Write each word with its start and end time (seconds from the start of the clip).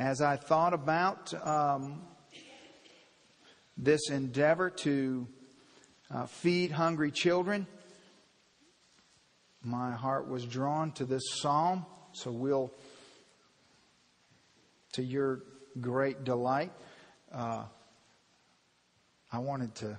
as 0.00 0.22
I 0.22 0.36
thought 0.36 0.72
about 0.72 1.34
um, 1.46 2.00
this 3.76 4.08
endeavor 4.08 4.70
to 4.70 5.28
uh, 6.10 6.24
feed 6.24 6.70
hungry 6.70 7.10
children, 7.10 7.66
my 9.62 9.92
heart 9.92 10.26
was 10.26 10.46
drawn 10.46 10.92
to 10.92 11.04
this 11.04 11.22
psalm. 11.42 11.84
So 12.12 12.30
we'll, 12.30 12.72
to 14.94 15.02
your 15.02 15.42
great 15.82 16.24
delight, 16.24 16.72
uh, 17.30 17.64
I 19.30 19.38
wanted 19.38 19.74
to, 19.76 19.98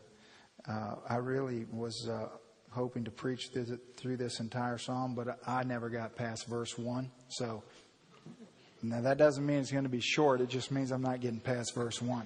uh, 0.68 0.96
I 1.08 1.18
really 1.18 1.68
was 1.72 2.10
uh, 2.10 2.26
hoping 2.72 3.04
to 3.04 3.12
preach 3.12 3.52
through, 3.54 4.18
this 4.18 4.40
entire 4.40 4.80
psalm, 4.80 5.14
but 5.14 5.38
I 5.46 5.64
never 5.64 5.92
got 5.92 6.16
past 6.16 6.48
verse 6.48 6.76
1. 6.76 7.12
So 7.28 7.62
now 8.84 9.02
that 9.02 9.18
doesn't 9.18 9.46
mean 9.46 9.60
it's 9.60 9.72
going 9.72 9.84
to 9.84 9.90
be 9.90 10.02
short, 10.02 10.42
it 10.42 10.50
just 10.50 10.72
means 10.72 10.92
I'm 10.92 11.02
not 11.02 11.20
getting 11.22 11.40
past 11.40 11.76
verse 11.76 12.02
1. 12.02 12.26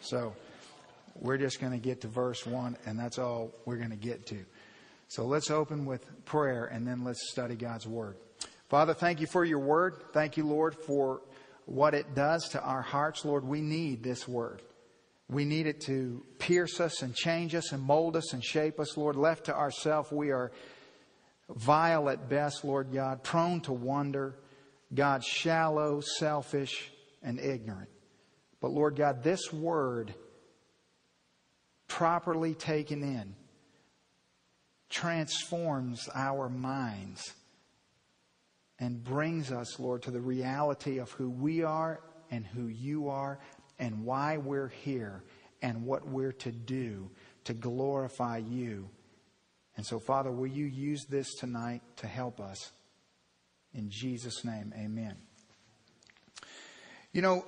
So 0.00 0.34
we're 1.14 1.38
just 1.38 1.60
going 1.60 1.72
to 1.72 1.78
get 1.78 2.00
to 2.02 2.08
verse 2.08 2.44
1, 2.46 2.76
and 2.86 2.98
that's 2.98 3.18
all 3.18 3.52
we're 3.64 3.76
going 3.76 3.90
to 3.90 3.96
get 3.96 4.26
to. 4.26 4.44
So 5.08 5.24
let's 5.24 5.50
open 5.50 5.86
with 5.86 6.24
prayer, 6.24 6.64
and 6.66 6.86
then 6.86 7.04
let's 7.04 7.30
study 7.30 7.54
God's 7.54 7.86
Word. 7.86 8.16
Father, 8.68 8.94
thank 8.94 9.20
you 9.20 9.26
for 9.26 9.44
your 9.44 9.60
Word. 9.60 9.94
Thank 10.12 10.36
you, 10.36 10.44
Lord, 10.44 10.74
for 10.74 11.22
what 11.66 11.94
it 11.94 12.14
does 12.14 12.48
to 12.50 12.60
our 12.60 12.82
hearts. 12.82 13.24
Lord, 13.24 13.44
we 13.44 13.60
need 13.60 14.02
this 14.02 14.26
Word. 14.26 14.62
We 15.28 15.44
need 15.44 15.66
it 15.66 15.80
to 15.82 16.24
pierce 16.38 16.80
us 16.80 17.02
and 17.02 17.14
change 17.14 17.54
us 17.54 17.72
and 17.72 17.82
mold 17.82 18.16
us 18.16 18.32
and 18.32 18.44
shape 18.44 18.78
us, 18.78 18.96
Lord. 18.96 19.16
Left 19.16 19.46
to 19.46 19.54
ourselves, 19.54 20.12
we 20.12 20.30
are 20.30 20.52
vile 21.48 22.08
at 22.08 22.28
best, 22.28 22.64
Lord 22.64 22.92
God, 22.92 23.22
prone 23.22 23.60
to 23.62 23.72
wonder, 23.72 24.36
God, 24.94 25.24
shallow, 25.24 26.00
selfish, 26.00 26.90
and 27.22 27.38
ignorant. 27.40 27.88
But 28.60 28.70
Lord 28.70 28.96
God, 28.96 29.22
this 29.22 29.52
word, 29.52 30.14
properly 31.88 32.54
taken 32.54 33.02
in, 33.02 33.34
transforms 34.88 36.08
our 36.14 36.48
minds 36.48 37.32
and 38.78 39.02
brings 39.02 39.50
us, 39.50 39.78
Lord, 39.80 40.02
to 40.02 40.10
the 40.10 40.20
reality 40.20 40.98
of 40.98 41.10
who 41.12 41.30
we 41.30 41.62
are 41.62 42.00
and 42.30 42.46
who 42.46 42.66
you 42.66 43.08
are 43.08 43.38
and 43.78 44.04
why 44.04 44.36
we're 44.36 44.68
here 44.68 45.22
and 45.62 45.84
what 45.84 46.06
we're 46.06 46.32
to 46.32 46.52
do 46.52 47.10
to 47.44 47.54
glorify 47.54 48.38
you. 48.38 48.88
And 49.76 49.84
so, 49.84 49.98
Father, 49.98 50.30
will 50.30 50.46
you 50.46 50.64
use 50.64 51.04
this 51.04 51.34
tonight 51.34 51.82
to 51.96 52.06
help 52.06 52.40
us? 52.40 52.72
In 53.76 53.90
Jesus' 53.90 54.42
name, 54.42 54.72
amen. 54.74 55.16
You 57.12 57.20
know, 57.20 57.44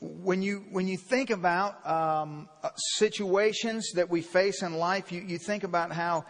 when 0.00 0.40
you 0.40 0.64
when 0.70 0.88
you 0.88 0.96
think 0.96 1.28
about 1.28 1.86
um, 1.86 2.48
situations 2.94 3.92
that 3.94 4.08
we 4.08 4.22
face 4.22 4.62
in 4.62 4.78
life, 4.78 5.12
you, 5.12 5.20
you 5.20 5.36
think 5.36 5.64
about 5.64 5.92
how 5.92 6.24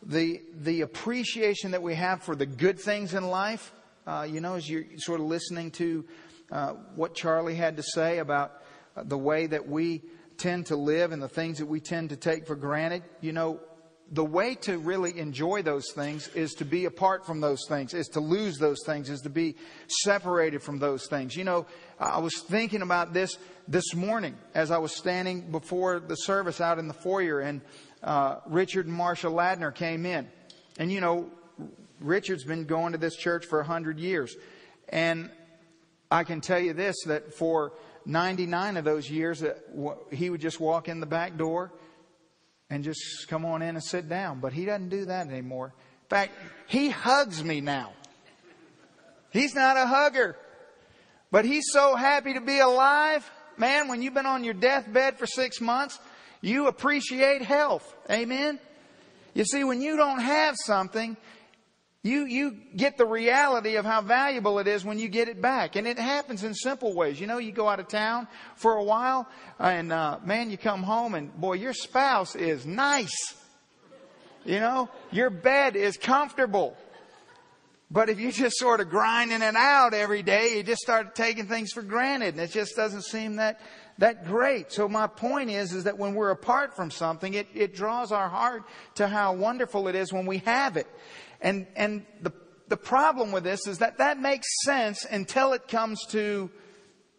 the 0.00 0.40
the 0.60 0.82
appreciation 0.82 1.72
that 1.72 1.82
we 1.82 1.96
have 1.96 2.22
for 2.22 2.36
the 2.36 2.46
good 2.46 2.78
things 2.78 3.14
in 3.14 3.26
life. 3.26 3.72
Uh, 4.06 4.28
you 4.30 4.40
know, 4.40 4.54
as 4.54 4.70
you're 4.70 4.84
sort 4.98 5.18
of 5.18 5.26
listening 5.26 5.72
to 5.72 6.04
uh, 6.52 6.74
what 6.94 7.16
Charlie 7.16 7.56
had 7.56 7.76
to 7.78 7.82
say 7.82 8.18
about 8.18 8.62
the 8.96 9.18
way 9.18 9.48
that 9.48 9.66
we 9.66 10.02
tend 10.36 10.66
to 10.66 10.76
live 10.76 11.10
and 11.10 11.20
the 11.20 11.28
things 11.28 11.58
that 11.58 11.66
we 11.66 11.80
tend 11.80 12.10
to 12.10 12.16
take 12.16 12.46
for 12.46 12.54
granted. 12.54 13.02
You 13.20 13.32
know, 13.32 13.60
the 14.12 14.24
way 14.24 14.54
to 14.54 14.78
really 14.78 15.18
enjoy 15.18 15.62
those 15.62 15.90
things 15.94 16.28
is 16.28 16.52
to 16.54 16.64
be 16.64 16.84
apart 16.84 17.26
from 17.26 17.40
those 17.40 17.60
things, 17.68 17.94
is 17.94 18.08
to 18.08 18.20
lose 18.20 18.58
those 18.58 18.78
things, 18.84 19.08
is 19.08 19.22
to 19.22 19.30
be 19.30 19.56
separated 19.88 20.62
from 20.62 20.78
those 20.78 21.06
things. 21.06 21.34
You 21.36 21.44
know, 21.44 21.66
I 21.98 22.18
was 22.18 22.34
thinking 22.42 22.82
about 22.82 23.12
this 23.12 23.38
this 23.66 23.94
morning 23.94 24.36
as 24.54 24.70
I 24.70 24.78
was 24.78 24.94
standing 24.94 25.50
before 25.50 26.00
the 26.00 26.16
service 26.16 26.60
out 26.60 26.78
in 26.78 26.86
the 26.86 26.94
foyer, 26.94 27.40
and 27.40 27.62
uh, 28.02 28.36
Richard 28.46 28.86
and 28.86 28.98
Marsha 28.98 29.32
Ladner 29.32 29.74
came 29.74 30.04
in. 30.04 30.28
And, 30.78 30.92
you 30.92 31.00
know, 31.00 31.30
Richard's 31.98 32.44
been 32.44 32.64
going 32.64 32.92
to 32.92 32.98
this 32.98 33.16
church 33.16 33.46
for 33.46 33.60
a 33.60 33.64
hundred 33.64 33.98
years. 33.98 34.36
And 34.90 35.30
I 36.10 36.24
can 36.24 36.40
tell 36.40 36.60
you 36.60 36.74
this, 36.74 36.96
that 37.06 37.32
for 37.34 37.72
99 38.04 38.76
of 38.76 38.84
those 38.84 39.10
years, 39.10 39.42
he 40.12 40.28
would 40.28 40.40
just 40.40 40.60
walk 40.60 40.88
in 40.88 41.00
the 41.00 41.06
back 41.06 41.38
door 41.38 41.72
and 42.70 42.84
just 42.84 43.28
come 43.28 43.44
on 43.44 43.62
in 43.62 43.70
and 43.76 43.84
sit 43.84 44.08
down. 44.08 44.40
But 44.40 44.52
he 44.52 44.64
doesn't 44.64 44.88
do 44.88 45.06
that 45.06 45.28
anymore. 45.28 45.72
In 46.04 46.08
fact, 46.08 46.32
he 46.66 46.90
hugs 46.90 47.42
me 47.42 47.60
now. 47.60 47.92
He's 49.30 49.54
not 49.54 49.76
a 49.76 49.86
hugger, 49.86 50.36
but 51.30 51.44
he's 51.44 51.64
so 51.72 51.96
happy 51.96 52.34
to 52.34 52.40
be 52.40 52.60
alive. 52.60 53.28
Man, 53.56 53.88
when 53.88 54.02
you've 54.02 54.14
been 54.14 54.26
on 54.26 54.44
your 54.44 54.54
deathbed 54.54 55.18
for 55.18 55.26
six 55.26 55.60
months, 55.60 55.98
you 56.40 56.68
appreciate 56.68 57.42
health. 57.42 57.94
Amen? 58.10 58.60
You 59.34 59.44
see, 59.44 59.64
when 59.64 59.80
you 59.80 59.96
don't 59.96 60.20
have 60.20 60.56
something, 60.56 61.16
you, 62.04 62.26
you 62.26 62.58
get 62.76 62.98
the 62.98 63.06
reality 63.06 63.76
of 63.76 63.86
how 63.86 64.02
valuable 64.02 64.58
it 64.58 64.68
is 64.68 64.84
when 64.84 64.98
you 64.98 65.08
get 65.08 65.28
it 65.28 65.40
back. 65.40 65.74
And 65.74 65.86
it 65.86 65.98
happens 65.98 66.44
in 66.44 66.52
simple 66.52 66.94
ways. 66.94 67.18
You 67.18 67.26
know, 67.26 67.38
you 67.38 67.50
go 67.50 67.66
out 67.66 67.80
of 67.80 67.88
town 67.88 68.28
for 68.56 68.74
a 68.74 68.84
while 68.84 69.26
and, 69.58 69.90
uh, 69.90 70.18
man, 70.22 70.50
you 70.50 70.58
come 70.58 70.82
home 70.82 71.14
and 71.14 71.34
boy, 71.34 71.54
your 71.54 71.72
spouse 71.72 72.36
is 72.36 72.66
nice. 72.66 73.34
You 74.44 74.60
know, 74.60 74.90
your 75.12 75.30
bed 75.30 75.76
is 75.76 75.96
comfortable. 75.96 76.76
But 77.90 78.10
if 78.10 78.20
you 78.20 78.32
just 78.32 78.58
sort 78.58 78.80
of 78.80 78.90
grinding 78.90 79.40
it 79.40 79.56
out 79.56 79.94
every 79.94 80.22
day, 80.22 80.58
you 80.58 80.62
just 80.62 80.82
start 80.82 81.14
taking 81.14 81.46
things 81.46 81.72
for 81.72 81.80
granted 81.80 82.34
and 82.34 82.40
it 82.40 82.50
just 82.50 82.76
doesn't 82.76 83.04
seem 83.04 83.36
that, 83.36 83.62
that 83.96 84.26
great. 84.26 84.72
So 84.72 84.88
my 84.88 85.06
point 85.06 85.48
is, 85.48 85.72
is 85.72 85.84
that 85.84 85.96
when 85.96 86.14
we're 86.14 86.32
apart 86.32 86.76
from 86.76 86.90
something, 86.90 87.32
it, 87.32 87.46
it 87.54 87.74
draws 87.74 88.12
our 88.12 88.28
heart 88.28 88.64
to 88.96 89.08
how 89.08 89.32
wonderful 89.32 89.88
it 89.88 89.94
is 89.94 90.12
when 90.12 90.26
we 90.26 90.38
have 90.38 90.76
it. 90.76 90.86
And, 91.44 91.66
and 91.76 92.06
the, 92.22 92.32
the 92.68 92.76
problem 92.76 93.30
with 93.30 93.44
this 93.44 93.66
is 93.68 93.78
that 93.78 93.98
that 93.98 94.18
makes 94.18 94.46
sense 94.64 95.04
until 95.04 95.52
it 95.52 95.68
comes 95.68 96.04
to 96.06 96.50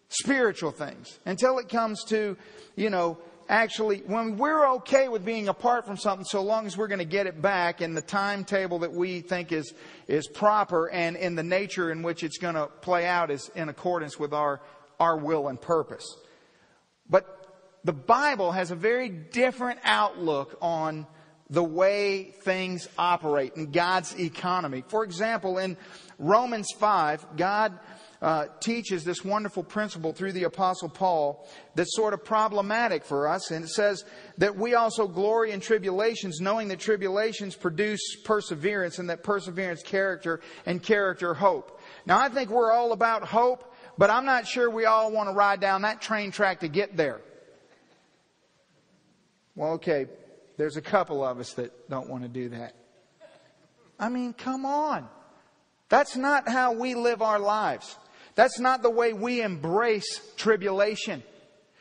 spiritual 0.10 0.72
things, 0.72 1.20
until 1.26 1.60
it 1.60 1.70
comes 1.70 2.04
to, 2.06 2.36
you 2.76 2.90
know, 2.90 3.20
actually, 3.48 4.00
when 4.00 4.36
we're 4.38 4.68
okay 4.68 5.10
with 5.10 5.24
being 5.24 5.48
apart 5.48 5.86
from 5.86 5.96
something 5.96 6.26
so 6.26 6.42
long 6.42 6.66
as 6.66 6.76
we're 6.76 6.88
going 6.88 7.00
to 7.00 7.06
get 7.06 7.28
it 7.28 7.40
back 7.40 7.82
in 7.82 7.94
the 7.94 8.02
timetable 8.02 8.80
that 8.80 8.92
we 8.92 9.22
think 9.22 9.52
is, 9.52 9.72
is 10.08 10.28
proper 10.28 10.90
and 10.90 11.16
in 11.16 11.36
the 11.36 11.44
nature 11.44 11.92
in 11.92 12.02
which 12.02 12.24
it's 12.24 12.40
going 12.40 12.56
to 12.56 12.66
play 12.82 13.06
out 13.06 13.30
is 13.30 13.52
in 13.54 13.70
accordance 13.70 14.18
with 14.18 14.34
our, 14.34 14.60
our 15.00 15.18
will 15.18 15.50
and 15.50 15.62
purpose. 15.62 16.18
But 17.08 17.78
the 17.84 17.94
Bible 17.94 18.54
has 18.54 18.72
a 18.72 18.76
very 18.76 19.10
different 19.10 19.80
outlook 19.84 20.58
on 20.64 21.06
the 21.50 21.64
way 21.64 22.34
things 22.44 22.88
operate 22.98 23.56
in 23.56 23.72
God's 23.72 24.20
economy. 24.20 24.84
For 24.88 25.04
example, 25.04 25.60
in 25.60 25.78
Romans 26.18 26.68
5, 26.80 27.38
God 27.38 27.78
uh, 28.22 28.48
teaches 28.60 29.04
this 29.04 29.24
wonderful 29.24 29.64
principle 29.64 30.12
through 30.12 30.32
the 30.32 30.46
Apostle 30.46 30.90
Paul 30.90 31.48
that's 31.76 31.96
sort 31.96 32.14
of 32.14 32.24
problematic 32.24 33.04
for 33.04 33.28
us. 33.28 33.52
And 33.52 33.66
it 33.66 33.70
says 33.70 34.04
that 34.40 34.56
we 34.56 34.74
also 34.74 35.08
glory 35.08 35.52
in 35.52 35.60
tribulations, 35.60 36.40
knowing 36.42 36.70
that 36.70 36.80
tribulations 36.80 37.56
produce 37.56 38.16
perseverance, 38.24 38.98
and 38.98 39.10
that 39.12 39.22
perseverance, 39.22 39.84
character, 39.84 40.42
and 40.66 40.82
character, 40.82 41.36
hope. 41.36 41.80
Now, 42.08 42.18
I 42.18 42.30
think 42.30 42.50
we're 42.50 42.72
all 42.72 42.94
about 42.94 43.26
hope, 43.26 43.72
but 43.98 44.10
I'm 44.10 44.26
not 44.26 44.48
sure 44.48 44.70
we 44.70 44.86
all 44.86 45.12
want 45.12 45.30
to 45.30 45.36
ride 45.36 45.60
down 45.60 45.84
that 45.84 46.02
train 46.02 46.32
track 46.32 46.62
to 46.62 46.68
get 46.68 46.98
there. 46.98 47.22
Well, 49.56 49.74
okay, 49.74 50.08
there's 50.58 50.78
a 50.78 50.82
couple 50.82 51.24
of 51.24 51.40
us 51.40 51.54
that 51.54 51.90
don't 51.90 52.10
want 52.10 52.24
to 52.24 52.30
do 52.30 52.50
that. 52.50 52.76
I 54.00 54.10
mean, 54.10 54.34
come 54.34 54.66
on. 54.66 55.08
That's 55.90 56.16
not 56.16 56.50
how 56.50 56.74
we 56.74 56.96
live 56.96 57.22
our 57.22 57.40
lives. 57.40 57.96
That's 58.36 58.60
not 58.60 58.82
the 58.82 58.90
way 58.90 59.14
we 59.14 59.42
embrace 59.42 60.20
tribulation. 60.36 61.24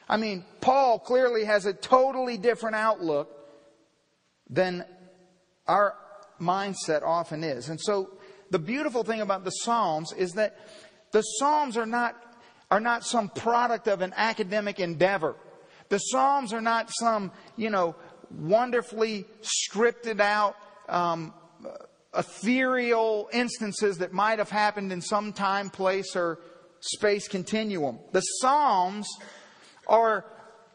I 0.09 0.17
mean, 0.17 0.45
Paul 0.61 0.99
clearly 0.99 1.45
has 1.45 1.67
a 1.67 1.73
totally 1.73 2.37
different 2.37 2.77
outlook 2.77 3.31
than 4.49 4.85
our 5.67 5.95
mindset 6.41 7.03
often 7.03 7.43
is. 7.43 7.69
And 7.69 7.81
so 7.81 8.11
the 8.51 8.59
beautiful 8.59 9.03
thing 9.03 9.21
about 9.21 9.45
the 9.45 9.51
Psalms 9.51 10.13
is 10.13 10.33
that 10.33 10.57
the 11.13 11.23
Psalms 11.23 11.77
are 11.77 11.87
not, 11.87 12.15
are 12.71 12.81
not 12.81 13.05
some 13.05 13.29
product 13.29 13.89
of 13.89 14.03
an 14.03 14.13
academic 14.17 14.79
endeavor. 14.79 15.37
The 15.89 15.99
Psalms 15.99 16.53
are 16.53 16.61
not 16.61 16.91
some, 16.93 17.33
you 17.57 17.71
know, 17.71 17.97
wonderfully 18.31 19.27
scripted 19.43 20.21
out, 20.21 20.57
um, 20.89 21.33
ethereal 22.17 23.29
instances 23.33 23.99
that 23.99 24.13
might 24.13 24.39
have 24.39 24.51
happened 24.51 24.93
in 24.93 25.01
some 25.01 25.33
time, 25.33 25.71
place, 25.71 26.15
or 26.15 26.39
space 26.81 27.29
continuum. 27.29 27.99
The 28.13 28.21
Psalms 28.21 29.09
are 29.87 30.25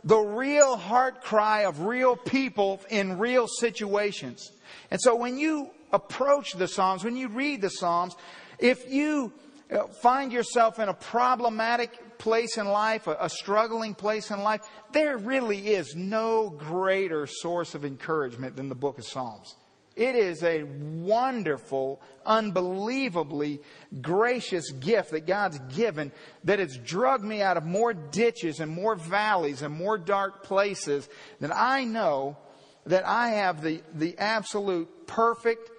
the 0.04 0.18
real 0.18 0.78
heart 0.78 1.22
cry 1.22 1.66
of 1.66 1.82
real 1.82 2.16
people 2.16 2.82
in 2.90 3.20
real 3.20 3.48
situations. 3.48 4.52
And 4.92 5.00
so 5.02 5.16
when 5.16 5.38
you 5.38 5.72
approach 5.92 6.54
the 6.54 6.68
Psalms, 6.68 7.04
when 7.04 7.16
you 7.16 7.28
read 7.28 7.62
the 7.62 7.70
Psalms, 7.70 8.16
if 8.60 8.92
you 8.92 9.34
you 9.70 9.88
find 10.02 10.32
yourself 10.32 10.80
in 10.80 10.90
a 10.90 10.94
problematic 10.94 11.92
place 12.20 12.58
in 12.58 12.68
life, 12.68 13.08
a, 13.08 13.18
a 13.22 13.30
struggling 13.30 13.96
place 13.96 14.30
in 14.30 14.44
life, 14.44 14.62
there 14.92 15.18
really 15.18 15.70
is 15.70 15.96
no 15.96 16.50
greater 16.52 17.26
source 17.26 17.74
of 17.74 17.84
encouragement 17.84 18.56
than 18.56 18.70
the 18.70 18.76
book 18.76 19.00
of 19.00 19.06
Psalms. 19.06 19.56
It 19.96 20.16
is 20.16 20.44
a 20.44 20.64
wonderful, 20.64 22.02
unbelievably 22.26 23.60
gracious 24.02 24.72
gift 24.72 25.12
that 25.12 25.26
God's 25.26 25.60
given 25.76 26.12
that 26.44 26.60
has 26.60 26.78
drugged 26.78 27.26
me 27.26 27.42
out 27.42 27.58
of 27.58 27.66
more 27.66 27.94
ditches 27.94 28.60
and 28.60 28.72
more 28.72 28.96
valleys 28.96 29.62
and 29.62 29.74
more 29.74 29.98
dark 29.98 30.44
places 30.44 31.10
that 31.42 31.54
I 31.54 31.84
know 31.84 32.38
that 32.86 33.06
I 33.06 33.30
have 33.30 33.62
the, 33.62 33.82
the 33.94 34.18
absolute 34.18 35.08
perfect, 35.08 35.72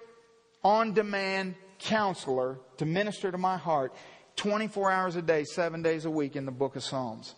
on 0.63 0.93
demand 0.93 1.55
counselor 1.79 2.59
to 2.77 2.85
minister 2.85 3.31
to 3.31 3.37
my 3.37 3.57
heart 3.57 3.93
24 4.35 4.91
hours 4.91 5.15
a 5.15 5.21
day, 5.21 5.43
seven 5.43 5.81
days 5.81 6.05
a 6.05 6.11
week 6.11 6.35
in 6.35 6.45
the 6.45 6.51
book 6.51 6.75
of 6.75 6.83
Psalms. 6.83 7.35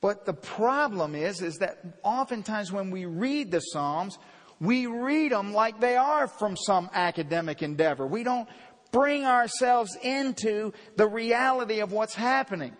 But 0.00 0.26
the 0.26 0.34
problem 0.34 1.14
is, 1.14 1.42
is 1.42 1.58
that 1.58 1.78
oftentimes 2.02 2.72
when 2.72 2.90
we 2.90 3.06
read 3.06 3.50
the 3.50 3.60
Psalms, 3.60 4.18
we 4.60 4.86
read 4.86 5.32
them 5.32 5.52
like 5.52 5.80
they 5.80 5.96
are 5.96 6.26
from 6.26 6.56
some 6.56 6.90
academic 6.92 7.62
endeavor. 7.62 8.06
We 8.06 8.24
don't 8.24 8.48
bring 8.90 9.24
ourselves 9.24 9.96
into 10.02 10.72
the 10.96 11.06
reality 11.08 11.80
of 11.80 11.92
what's 11.92 12.14
happening. 12.14 12.76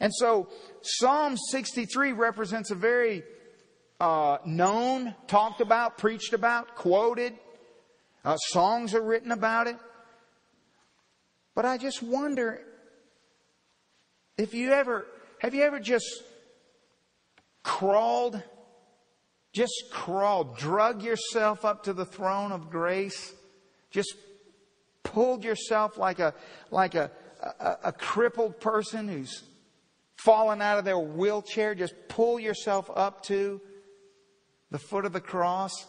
And 0.00 0.12
so 0.14 0.48
Psalm 0.82 1.36
63 1.36 2.12
represents 2.12 2.70
a 2.70 2.74
very 2.74 3.22
uh, 4.00 4.38
known, 4.44 5.14
talked 5.26 5.60
about, 5.60 5.96
preached 5.96 6.32
about, 6.32 6.74
quoted. 6.74 7.34
Uh, 8.24 8.36
songs 8.36 8.94
are 8.94 9.02
written 9.02 9.32
about 9.32 9.66
it. 9.66 9.76
But 11.54 11.64
I 11.64 11.78
just 11.78 12.02
wonder 12.02 12.60
if 14.36 14.54
you 14.54 14.72
ever, 14.72 15.06
have 15.38 15.54
you 15.54 15.62
ever 15.62 15.80
just 15.80 16.22
crawled 17.62 18.42
just 19.54 19.84
crawled, 19.92 20.58
drug 20.58 21.02
yourself 21.02 21.64
up 21.64 21.84
to 21.84 21.92
the 21.92 22.04
throne 22.04 22.50
of 22.50 22.70
grace. 22.70 23.32
Just 23.90 24.16
pulled 25.04 25.44
yourself 25.44 25.96
like 25.96 26.18
a, 26.18 26.34
like 26.72 26.96
a, 26.96 27.12
a, 27.60 27.76
a 27.84 27.92
crippled 27.92 28.60
person 28.60 29.06
who's 29.06 29.44
fallen 30.16 30.60
out 30.60 30.78
of 30.78 30.84
their 30.84 30.98
wheelchair. 30.98 31.76
Just 31.76 31.94
pull 32.08 32.40
yourself 32.40 32.90
up 32.94 33.22
to 33.26 33.60
the 34.72 34.78
foot 34.78 35.04
of 35.04 35.12
the 35.12 35.20
cross 35.20 35.86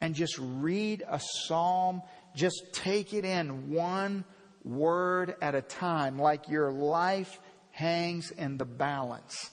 and 0.00 0.12
just 0.12 0.36
read 0.40 1.04
a 1.08 1.20
psalm. 1.46 2.02
Just 2.34 2.72
take 2.72 3.14
it 3.14 3.24
in 3.24 3.70
one 3.70 4.24
word 4.64 5.36
at 5.40 5.54
a 5.54 5.62
time, 5.62 6.18
like 6.18 6.48
your 6.48 6.72
life 6.72 7.38
hangs 7.80 8.30
in 8.32 8.58
the 8.58 8.64
balance. 8.66 9.50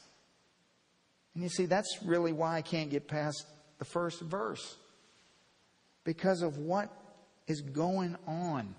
And 1.33 1.43
you 1.43 1.49
see, 1.49 1.65
that's 1.65 1.99
really 2.03 2.33
why 2.33 2.57
I 2.57 2.61
can't 2.61 2.89
get 2.89 3.07
past 3.07 3.45
the 3.79 3.85
first 3.85 4.21
verse. 4.21 4.75
Because 6.03 6.41
of 6.41 6.57
what 6.57 6.89
is 7.47 7.61
going 7.61 8.17
on 8.27 8.75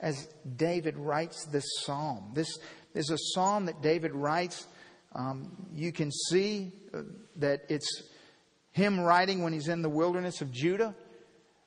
as 0.00 0.28
David 0.56 0.96
writes 0.96 1.44
this 1.46 1.64
psalm. 1.80 2.30
This 2.34 2.48
is 2.94 3.10
a 3.10 3.18
psalm 3.34 3.66
that 3.66 3.82
David 3.82 4.12
writes. 4.12 4.66
Um, 5.14 5.68
you 5.74 5.92
can 5.92 6.10
see 6.10 6.72
uh, 6.94 7.02
that 7.36 7.62
it's 7.68 8.04
him 8.72 9.00
writing 9.00 9.42
when 9.42 9.52
he's 9.52 9.68
in 9.68 9.82
the 9.82 9.88
wilderness 9.88 10.40
of 10.40 10.50
Judah. 10.50 10.94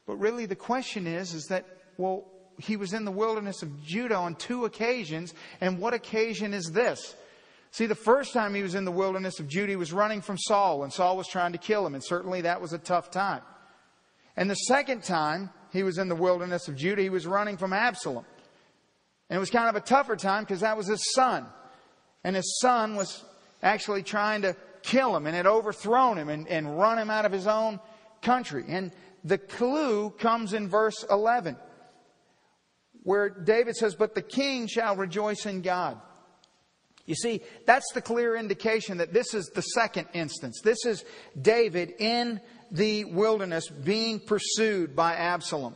But 0.08 0.16
really, 0.16 0.46
the 0.48 0.56
question 0.56 1.06
is, 1.06 1.34
is 1.34 1.46
that, 1.48 1.66
well, 1.98 2.31
he 2.64 2.78
was 2.78 2.94
in 2.94 3.06
the 3.06 3.12
wilderness 3.12 3.62
of 3.62 3.84
Judah 3.84 4.16
on 4.16 4.36
two 4.36 4.66
occasions, 4.66 5.34
and 5.60 5.80
what 5.80 5.94
occasion 5.94 6.54
is 6.54 6.72
this? 6.72 7.16
See, 7.72 7.86
the 7.86 7.96
first 7.96 8.34
time 8.34 8.54
he 8.54 8.64
was 8.64 8.76
in 8.76 8.84
the 8.84 8.92
wilderness 8.92 9.40
of 9.40 9.48
Judah, 9.48 9.72
he 9.72 9.78
was 9.78 9.94
running 9.94 10.22
from 10.22 10.38
Saul, 10.38 10.84
and 10.84 10.92
Saul 10.92 11.16
was 11.16 11.28
trying 11.28 11.54
to 11.54 11.58
kill 11.58 11.86
him, 11.86 11.96
and 11.96 12.04
certainly 12.04 12.42
that 12.42 12.62
was 12.62 12.74
a 12.74 12.78
tough 12.78 13.12
time. 13.12 13.42
And 14.36 14.50
the 14.50 14.56
second 14.56 15.04
time 15.04 15.50
he 15.72 15.84
was 15.84 15.98
in 15.98 16.10
the 16.10 16.16
wilderness 16.16 16.68
of 16.68 16.76
Judah, 16.76 17.02
he 17.02 17.10
was 17.10 17.26
running 17.26 17.58
from 17.58 17.74
Absalom. 17.74 18.26
And 19.30 19.38
it 19.38 19.40
was 19.40 19.50
kind 19.50 19.70
of 19.70 19.76
a 19.76 19.86
tougher 19.86 20.18
time 20.18 20.44
because 20.44 20.60
that 20.60 20.76
was 20.76 20.88
his 20.88 21.14
son. 21.14 21.46
And 22.24 22.36
his 22.36 22.60
son 22.60 22.96
was 22.96 23.24
actually 23.64 24.04
trying 24.04 24.42
to 24.42 24.56
kill 24.84 25.16
him 25.16 25.26
and 25.26 25.36
had 25.36 25.48
overthrown 25.48 26.18
him 26.18 26.28
and, 26.28 26.48
and 26.48 26.78
run 26.78 27.00
him 27.00 27.10
out 27.10 27.26
of 27.26 27.32
his 27.32 27.48
own 27.48 27.80
country. 28.22 28.66
And 28.68 28.92
the 29.24 29.38
clue 29.38 30.10
comes 30.12 30.54
in 30.54 30.68
verse 30.68 31.06
11, 31.10 31.56
where 33.04 33.30
David 33.30 33.76
says, 33.76 33.96
But 33.96 34.16
the 34.16 34.22
king 34.22 34.68
shall 34.68 34.96
rejoice 34.96 35.46
in 35.46 35.62
God. 35.62 36.00
You 37.06 37.16
see, 37.16 37.42
that's 37.66 37.92
the 37.94 38.02
clear 38.02 38.36
indication 38.36 38.98
that 39.00 39.14
this 39.14 39.34
is 39.34 39.48
the 39.48 39.62
second 39.62 40.08
instance. 40.14 40.62
This 40.64 40.86
is 40.86 41.04
David 41.40 41.94
in 42.00 42.40
the 42.72 43.06
wilderness 43.06 43.68
being 43.68 44.20
pursued 44.20 44.96
by 44.96 45.16
Absalom 45.16 45.76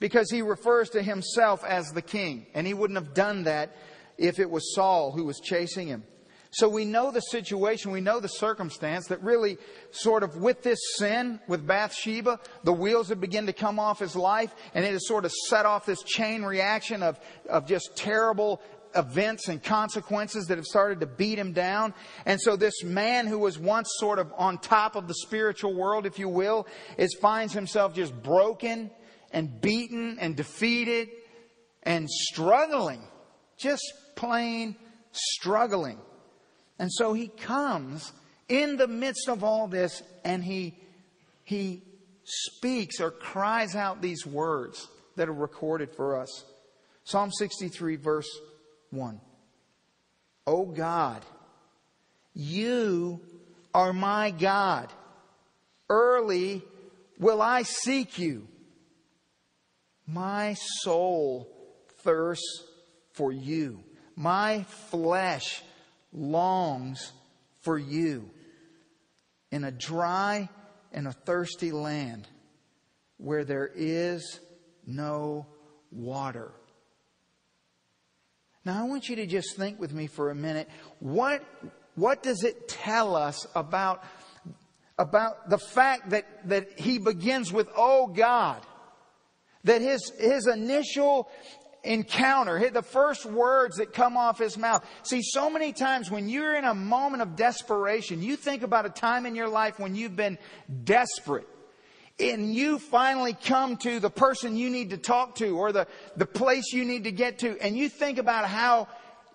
because 0.00 0.30
he 0.30 0.42
refers 0.42 0.90
to 0.90 1.02
himself 1.02 1.64
as 1.64 1.90
the 1.90 2.02
king. 2.02 2.46
And 2.54 2.66
he 2.66 2.74
wouldn't 2.74 2.98
have 2.98 3.14
done 3.14 3.44
that 3.44 3.76
if 4.18 4.38
it 4.38 4.50
was 4.50 4.74
Saul 4.74 5.12
who 5.12 5.24
was 5.24 5.40
chasing 5.40 5.86
him. 5.86 6.04
So 6.50 6.68
we 6.68 6.84
know 6.84 7.10
the 7.10 7.20
situation, 7.20 7.90
we 7.90 8.00
know 8.00 8.20
the 8.20 8.28
circumstance 8.28 9.08
that 9.08 9.22
really 9.22 9.58
sort 9.90 10.22
of 10.22 10.36
with 10.36 10.62
this 10.62 10.78
sin, 10.96 11.40
with 11.46 11.66
Bathsheba, 11.66 12.40
the 12.64 12.72
wheels 12.72 13.10
have 13.10 13.20
begun 13.20 13.46
to 13.46 13.52
come 13.52 13.78
off 13.78 13.98
his 13.98 14.16
life 14.16 14.54
and 14.74 14.84
it 14.84 14.92
has 14.92 15.06
sort 15.06 15.24
of 15.26 15.32
set 15.48 15.66
off 15.66 15.84
this 15.84 16.02
chain 16.02 16.42
reaction 16.42 17.02
of, 17.02 17.20
of 17.50 17.66
just 17.66 17.96
terrible 17.96 18.62
events 18.94 19.48
and 19.48 19.62
consequences 19.62 20.46
that 20.46 20.56
have 20.56 20.64
started 20.64 21.00
to 21.00 21.06
beat 21.06 21.38
him 21.38 21.52
down. 21.52 21.92
And 22.24 22.40
so 22.40 22.56
this 22.56 22.82
man 22.82 23.26
who 23.26 23.38
was 23.38 23.58
once 23.58 23.90
sort 23.98 24.18
of 24.18 24.32
on 24.36 24.58
top 24.58 24.96
of 24.96 25.06
the 25.06 25.14
spiritual 25.14 25.74
world, 25.74 26.06
if 26.06 26.18
you 26.18 26.30
will, 26.30 26.66
is 26.96 27.14
finds 27.20 27.52
himself 27.52 27.94
just 27.94 28.14
broken 28.22 28.90
and 29.30 29.60
beaten 29.60 30.18
and 30.18 30.34
defeated 30.34 31.10
and 31.82 32.08
struggling. 32.08 33.02
Just 33.58 33.92
plain 34.16 34.76
struggling. 35.12 35.98
And 36.78 36.92
so 36.92 37.12
he 37.12 37.28
comes 37.28 38.12
in 38.48 38.76
the 38.76 38.88
midst 38.88 39.28
of 39.28 39.42
all 39.42 39.66
this 39.68 40.02
and 40.24 40.42
he, 40.44 40.74
he 41.44 41.82
speaks 42.24 43.00
or 43.00 43.10
cries 43.10 43.74
out 43.74 44.00
these 44.00 44.24
words 44.26 44.88
that 45.16 45.28
are 45.28 45.32
recorded 45.32 45.90
for 45.94 46.20
us. 46.20 46.44
Psalm 47.04 47.30
63 47.32 47.96
verse 47.96 48.28
1. 48.90 49.20
Oh 50.46 50.66
God, 50.66 51.22
you 52.34 53.20
are 53.74 53.92
my 53.92 54.30
God. 54.30 54.92
Early 55.90 56.62
will 57.18 57.42
I 57.42 57.62
seek 57.62 58.18
you. 58.18 58.46
My 60.06 60.54
soul 60.82 61.48
thirsts 61.98 62.64
for 63.12 63.32
you. 63.32 63.82
My 64.16 64.62
flesh 64.90 65.62
longs 66.18 67.12
for 67.60 67.78
you 67.78 68.30
in 69.50 69.64
a 69.64 69.70
dry 69.70 70.48
and 70.92 71.06
a 71.06 71.12
thirsty 71.12 71.72
land 71.72 72.28
where 73.16 73.44
there 73.44 73.70
is 73.74 74.40
no 74.86 75.46
water. 75.90 76.52
Now, 78.64 78.82
I 78.82 78.86
want 78.86 79.08
you 79.08 79.16
to 79.16 79.26
just 79.26 79.56
think 79.56 79.80
with 79.80 79.92
me 79.92 80.06
for 80.06 80.30
a 80.30 80.34
minute. 80.34 80.68
What, 81.00 81.42
what 81.94 82.22
does 82.22 82.44
it 82.44 82.68
tell 82.68 83.16
us 83.16 83.46
about, 83.54 84.04
about 84.98 85.48
the 85.48 85.58
fact 85.58 86.10
that, 86.10 86.26
that 86.48 86.78
he 86.78 86.98
begins 86.98 87.52
with, 87.52 87.68
oh 87.76 88.08
God? 88.08 88.60
That 89.64 89.80
his, 89.80 90.12
his 90.18 90.46
initial 90.46 91.28
encounter, 91.84 92.70
the 92.70 92.82
first 92.82 93.24
words 93.24 93.76
that 93.76 93.92
come 93.92 94.16
off 94.16 94.38
his 94.38 94.56
mouth. 94.58 94.84
See, 95.02 95.22
so 95.22 95.48
many 95.48 95.72
times 95.72 96.10
when 96.10 96.28
you're 96.28 96.56
in 96.56 96.64
a 96.64 96.74
moment 96.74 97.22
of 97.22 97.36
desperation, 97.36 98.22
you 98.22 98.36
think 98.36 98.62
about 98.62 98.86
a 98.86 98.90
time 98.90 99.26
in 99.26 99.34
your 99.34 99.48
life 99.48 99.78
when 99.78 99.94
you've 99.94 100.16
been 100.16 100.38
desperate 100.84 101.48
and 102.20 102.52
you 102.54 102.78
finally 102.78 103.32
come 103.32 103.76
to 103.76 104.00
the 104.00 104.10
person 104.10 104.56
you 104.56 104.70
need 104.70 104.90
to 104.90 104.96
talk 104.96 105.36
to 105.36 105.56
or 105.56 105.72
the, 105.72 105.86
the 106.16 106.26
place 106.26 106.72
you 106.72 106.84
need 106.84 107.04
to 107.04 107.12
get 107.12 107.38
to, 107.40 107.56
and 107.60 107.76
you 107.76 107.88
think 107.88 108.18
about 108.18 108.46
how 108.46 108.88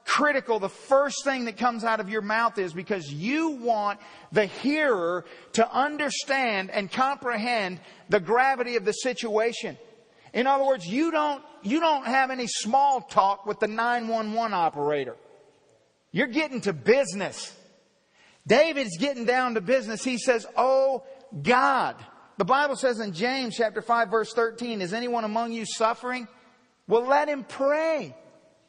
critical 0.06 0.60
the 0.60 0.70
first 0.70 1.24
thing 1.24 1.46
that 1.46 1.58
comes 1.58 1.86
out 1.86 2.02
of 2.02 2.10
your 2.10 2.22
mouth 2.22 2.58
is 2.58 2.74
because 2.74 3.10
you 3.12 3.52
want 3.52 4.00
the 4.34 4.46
hearer 4.46 5.24
to 5.54 5.72
understand 5.74 6.70
and 6.72 6.92
comprehend 6.92 7.80
the 8.10 8.20
gravity 8.20 8.76
of 8.76 8.84
the 8.84 8.92
situation. 8.92 9.78
In 10.34 10.48
other 10.48 10.66
words, 10.66 10.86
you 10.86 11.12
don't, 11.12 11.44
you 11.62 11.80
don't 11.80 12.06
have 12.06 12.32
any 12.32 12.48
small 12.48 13.02
talk 13.02 13.46
with 13.46 13.60
the 13.60 13.68
911 13.68 14.54
operator. 14.54 15.16
You're 16.12 16.28
getting 16.28 16.62
to 16.62 16.74
business. 16.74 17.56
David's 18.46 18.98
getting 18.98 19.25
down 19.25 19.54
to 19.54 19.62
business. 19.62 20.04
He 20.04 20.18
says, 20.18 20.46
Oh 20.58 21.04
God. 21.42 21.96
The 22.38 22.46
Bible 22.46 22.75
says 22.75 23.00
in 23.00 23.13
James 23.13 23.56
chapter 23.56 23.82
5 23.82 24.10
verse 24.10 24.34
13, 24.34 24.82
is 24.82 24.92
anyone 24.92 25.24
among 25.24 25.54
you 25.54 25.66
suffering? 25.66 26.28
Well, 26.88 27.06
let 27.08 27.30
him 27.30 27.44
pray. 27.44 28.16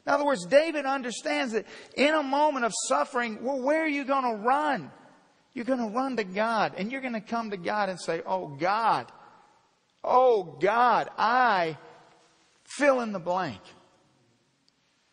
In 0.05 0.13
other 0.13 0.23
words, 0.23 0.45
David 0.45 0.85
understands 0.85 1.53
that 1.53 1.65
in 1.97 2.13
a 2.13 2.21
moment 2.21 2.65
of 2.65 2.73
suffering, 2.87 3.39
well, 3.41 3.59
where 3.59 3.83
are 3.83 3.87
you 3.87 4.05
going 4.05 4.23
to 4.23 4.43
run? 4.43 4.91
You're 5.55 5.65
going 5.65 5.79
to 5.79 5.95
run 5.95 6.17
to 6.17 6.23
God 6.23 6.73
and 6.77 6.91
you're 6.91 7.01
going 7.01 7.13
to 7.13 7.21
come 7.21 7.49
to 7.51 7.57
God 7.57 7.89
and 7.89 7.99
say, 7.99 8.21
Oh 8.25 8.47
God, 8.47 9.11
oh 10.05 10.57
God, 10.61 11.09
I 11.17 11.77
fill 12.63 13.01
in 13.01 13.11
the 13.11 13.19
blank. 13.19 13.61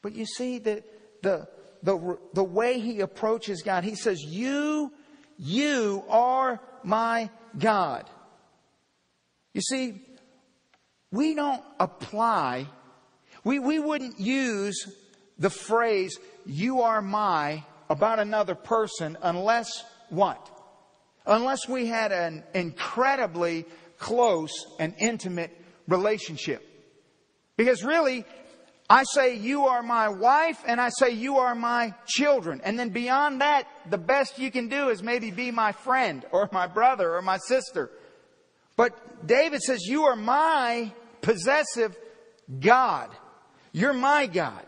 But 0.03 0.15
you 0.15 0.27
see 0.27 0.59
that 0.59 0.85
the, 1.23 1.49
the, 1.83 2.19
the 2.35 2.45
way 2.45 2.81
he 2.81 3.01
approaches 3.01 3.63
God, 3.63 3.85
he 3.85 3.95
says, 3.95 4.21
You, 4.21 4.93
you 5.39 6.05
are 6.09 6.61
my 6.83 7.31
God. 7.59 8.09
You 9.53 9.61
see, 9.61 10.01
we 11.11 11.35
don't 11.35 11.63
apply, 11.79 12.67
we, 13.45 13.59
we 13.59 13.79
wouldn't 13.79 14.19
use 14.19 14.87
the 15.39 15.51
phrase, 15.51 16.19
you 16.47 16.83
are 16.83 17.03
my, 17.03 17.65
about 17.91 18.19
another 18.19 18.55
person 18.55 19.19
unless 19.23 19.85
what? 20.09 20.49
Unless 21.27 21.69
we 21.69 21.87
had 21.87 22.11
an 22.11 22.43
incredibly 22.55 23.67
close 24.03 24.53
and 24.79 24.95
intimate 24.99 25.57
relationship. 25.89 26.69
Because 27.57 27.85
really, 27.85 28.25
I 28.91 29.05
say 29.05 29.37
you 29.37 29.67
are 29.67 29.83
my 29.83 30.09
wife 30.09 30.63
and 30.67 30.81
I 30.81 30.91
say 30.91 31.11
you 31.11 31.39
are 31.39 31.55
my 31.55 31.95
children. 32.07 32.61
And 32.65 32.79
then 32.79 32.91
beyond 32.91 33.41
that, 33.41 33.67
the 33.89 33.97
best 33.97 34.39
you 34.39 34.51
can 34.51 34.69
do 34.69 34.89
is 34.89 35.03
maybe 35.03 35.31
be 35.31 35.51
my 35.51 35.73
friend 35.73 36.27
or 36.33 36.49
my 36.53 36.67
brother 36.67 37.15
or 37.15 37.23
my 37.23 37.39
sister. 37.39 37.91
But 38.77 39.27
David 39.27 39.63
says 39.63 39.87
you 39.87 40.03
are 40.05 40.17
my 40.17 40.93
possessive 41.21 41.97
God. 42.59 43.09
You're 43.73 43.95
my 43.95 44.27
God. 44.27 44.67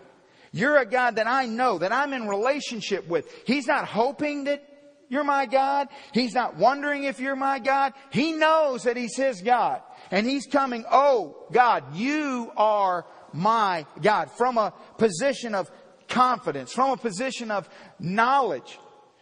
You're 0.52 0.78
a 0.78 0.86
God 0.86 1.16
that 1.16 1.26
I 1.26 1.46
know, 1.46 1.78
that 1.78 1.92
I'm 1.92 2.12
in 2.12 2.28
relationship 2.28 3.08
with. 3.08 3.26
He's 3.44 3.66
not 3.66 3.88
hoping 3.88 4.44
that 4.44 4.62
you're 5.08 5.24
my 5.24 5.46
God. 5.46 5.88
He's 6.12 6.34
not 6.34 6.56
wondering 6.56 7.04
if 7.04 7.20
you're 7.20 7.36
my 7.36 7.58
God. 7.58 7.92
He 8.10 8.32
knows 8.32 8.84
that 8.84 8.96
He's 8.96 9.16
His 9.16 9.40
God. 9.42 9.82
And 10.10 10.26
He's 10.26 10.46
coming, 10.46 10.84
oh 10.90 11.46
God, 11.52 11.94
you 11.94 12.52
are 12.56 13.06
my 13.32 13.86
God. 14.00 14.30
From 14.30 14.58
a 14.58 14.72
position 14.98 15.54
of 15.54 15.70
confidence, 16.08 16.72
from 16.72 16.90
a 16.90 16.96
position 16.96 17.50
of 17.50 17.68
knowledge. 17.98 18.78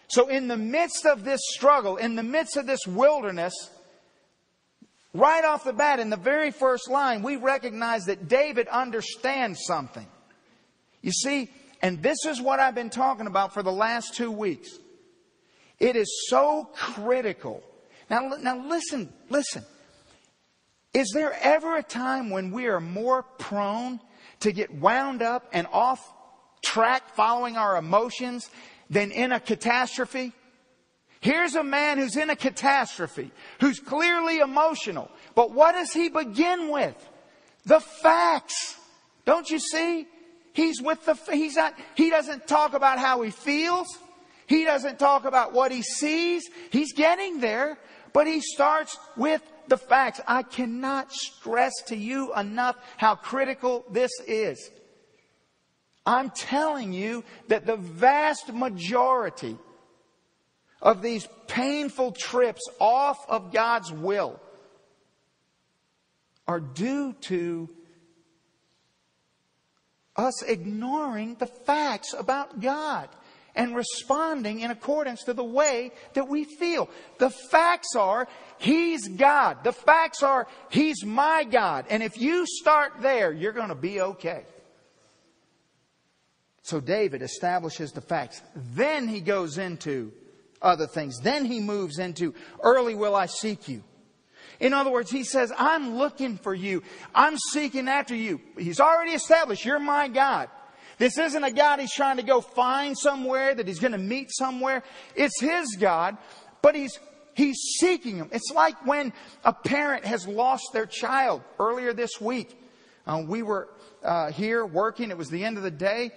So 0.09 0.29
in 0.29 0.49
the 0.49 0.57
midst 0.57 1.07
of 1.07 1.25
this 1.25 1.41
struggle, 1.45 1.97
in 1.97 2.17
the 2.17 2.23
midst 2.23 2.57
of 2.57 2.67
this 2.67 2.87
wilderness, 2.87 3.55
Right 5.15 5.45
off 5.45 5.65
the 5.65 5.75
bat, 5.75 6.01
in 6.01 6.09
the 6.09 6.17
very 6.17 6.51
first 6.51 6.89
line, 6.89 7.23
we 7.23 7.37
recognize 7.37 8.07
that 8.07 8.29
David 8.29 8.67
understands 8.69 9.61
something. 9.67 10.07
You 11.03 11.13
see, 11.13 11.51
and 11.83 12.03
this 12.03 12.25
is 12.27 12.41
what 12.41 12.61
I've 12.61 12.75
been 12.75 12.91
talking 12.91 13.27
about 13.27 13.53
for 13.53 13.63
the 13.63 13.73
last 13.73 14.15
two 14.15 14.31
weeks. 14.31 14.71
It 15.83 15.97
is 15.97 16.29
so 16.29 16.69
critical. 16.73 17.61
Now, 18.09 18.31
now 18.41 18.65
listen, 18.69 19.13
listen. 19.29 19.65
Is 20.95 21.11
there 21.13 21.37
ever 21.43 21.77
a 21.77 21.83
time 21.83 22.31
when 22.31 22.53
we 22.53 22.67
are 22.67 22.81
more 22.81 23.25
prone 23.25 23.99
to 24.41 24.53
get 24.53 24.73
wound 24.73 25.23
up 25.23 25.49
and 25.53 25.67
off 25.73 26.01
track 26.65 27.17
following 27.17 27.57
our 27.57 27.77
emotions 27.77 28.49
than 28.91 29.11
in 29.11 29.33
a 29.33 29.41
catastrophe? 29.41 30.33
Here's 31.21 31.57
a 31.57 31.65
man 31.65 31.99
who's 31.99 32.17
in 32.17 32.31
a 32.31 32.37
catastrophe, 32.37 33.33
who's 33.59 33.81
clearly 33.81 34.39
emotional. 34.39 35.11
But 35.35 35.51
what 35.51 35.73
does 35.73 35.93
he 35.93 36.09
begin 36.09 36.71
with? 36.71 36.95
The 37.65 37.81
facts. 37.81 38.77
Don't 39.25 39.51
you 39.51 39.59
see? 39.59 40.07
He's 40.53 40.81
with 40.81 41.05
the, 41.07 41.15
he's 41.33 41.57
not, 41.57 41.75
he 41.97 42.09
doesn't 42.09 42.47
talk 42.47 42.75
about 42.75 43.01
how 43.01 43.23
he 43.23 43.31
feels. 43.31 43.89
He 44.47 44.65
doesn't 44.65 44.99
talk 44.99 45.25
about 45.25 45.53
what 45.53 45.73
he 45.73 45.83
sees. 45.83 46.43
He's 46.71 46.93
getting 46.93 47.41
there, 47.41 47.79
but 48.13 48.27
he 48.27 48.41
starts 48.41 48.99
with 49.17 49.43
the 49.69 49.77
facts. 49.77 50.21
I 50.27 50.43
cannot 50.43 51.13
stress 51.13 51.73
to 51.87 51.97
you 51.97 52.35
enough 52.35 52.77
how 52.97 53.15
critical 53.15 53.85
this 53.91 54.11
is. 54.27 54.71
I'm 56.05 56.31
telling 56.31 56.93
you 56.93 57.25
that 57.49 57.67
the 57.67 57.77
vast 57.77 58.53
majority 58.53 59.57
of 60.81 61.01
these 61.01 61.29
painful 61.47 62.13
trips 62.13 62.63
off 62.81 63.19
of 63.29 63.53
God's 63.53 63.93
will 63.93 64.41
are 66.49 66.61
due 66.61 67.13
to 67.23 67.69
us 70.17 70.43
ignoring 70.43 71.37
the 71.37 71.47
facts 71.47 72.15
about 72.19 72.61
God 72.61 73.09
and 73.55 73.77
responding 73.77 74.61
in 74.61 74.71
accordance 74.71 75.25
to 75.25 75.35
the 75.35 75.45
way 75.45 75.93
that 76.15 76.29
we 76.29 76.45
feel. 76.45 76.89
The 77.19 77.31
facts 77.31 77.95
are, 77.97 78.29
He's 78.59 79.09
God. 79.09 79.65
The 79.65 79.73
facts 79.73 80.23
are, 80.23 80.47
He's 80.71 81.05
my 81.05 81.45
God. 81.45 81.87
And 81.91 82.03
if 82.03 82.19
you 82.19 82.47
start 82.47 82.95
there, 83.01 83.33
you're 83.33 83.53
going 83.53 83.69
to 83.69 83.75
be 83.75 84.01
okay. 84.01 84.45
So 86.63 86.81
David 86.81 87.23
establishes 87.23 87.93
the 87.93 88.01
facts. 88.01 88.41
Then 88.55 89.09
he 89.09 89.21
goes 89.21 89.59
into 89.59 90.13
other 90.63 90.87
things. 90.87 91.19
Then 91.19 91.45
he 91.45 91.61
moves 91.61 91.99
into, 91.99 92.35
early 92.63 92.95
will 92.95 93.17
I 93.17 93.27
seek 93.27 93.69
you. 93.69 93.83
In 94.61 94.73
other 94.73 94.91
words, 94.91 95.11
he 95.11 95.25
says, 95.25 95.53
I'm 95.59 95.97
looking 95.97 96.39
for 96.39 96.55
you. 96.55 96.85
I'm 97.15 97.37
seeking 97.53 97.89
after 97.89 98.15
you. 98.15 98.41
He's 98.57 98.79
already 98.79 99.11
established, 99.11 99.65
you're 99.65 99.81
my 99.81 100.07
God. 100.07 100.49
This 101.03 101.19
isn't 101.19 101.43
a 101.43 101.51
God 101.51 101.81
he's 101.81 101.93
trying 101.93 102.19
to 102.19 102.23
go 102.23 102.41
find 102.41 102.97
somewhere, 102.97 103.57
that 103.57 103.67
he's 103.67 103.81
going 103.81 103.91
to 103.91 103.99
meet 103.99 104.31
somewhere. 104.31 104.85
It's 105.17 105.41
his 105.41 105.77
God, 105.79 106.17
but 106.63 106.77
he's 106.77 106.99
He's 107.35 107.57
seeking 107.79 108.17
him. 108.17 108.29
It's 108.31 108.53
like 108.55 108.85
when 108.85 109.11
a 109.43 109.55
parent 109.55 110.05
has 110.05 110.29
lost 110.29 110.65
their 110.75 110.85
child. 110.85 111.41
Earlier 111.59 111.95
this 111.95 112.21
week, 112.21 112.55
uh, 113.07 113.23
we 113.27 113.41
were 113.41 113.71
uh, 114.05 114.31
here 114.31 114.67
working. 114.67 115.11
It 115.11 115.17
was 115.17 115.31
the 115.31 115.43
end 115.43 115.57
of 115.57 115.63
the 115.63 115.71
day 115.71 116.13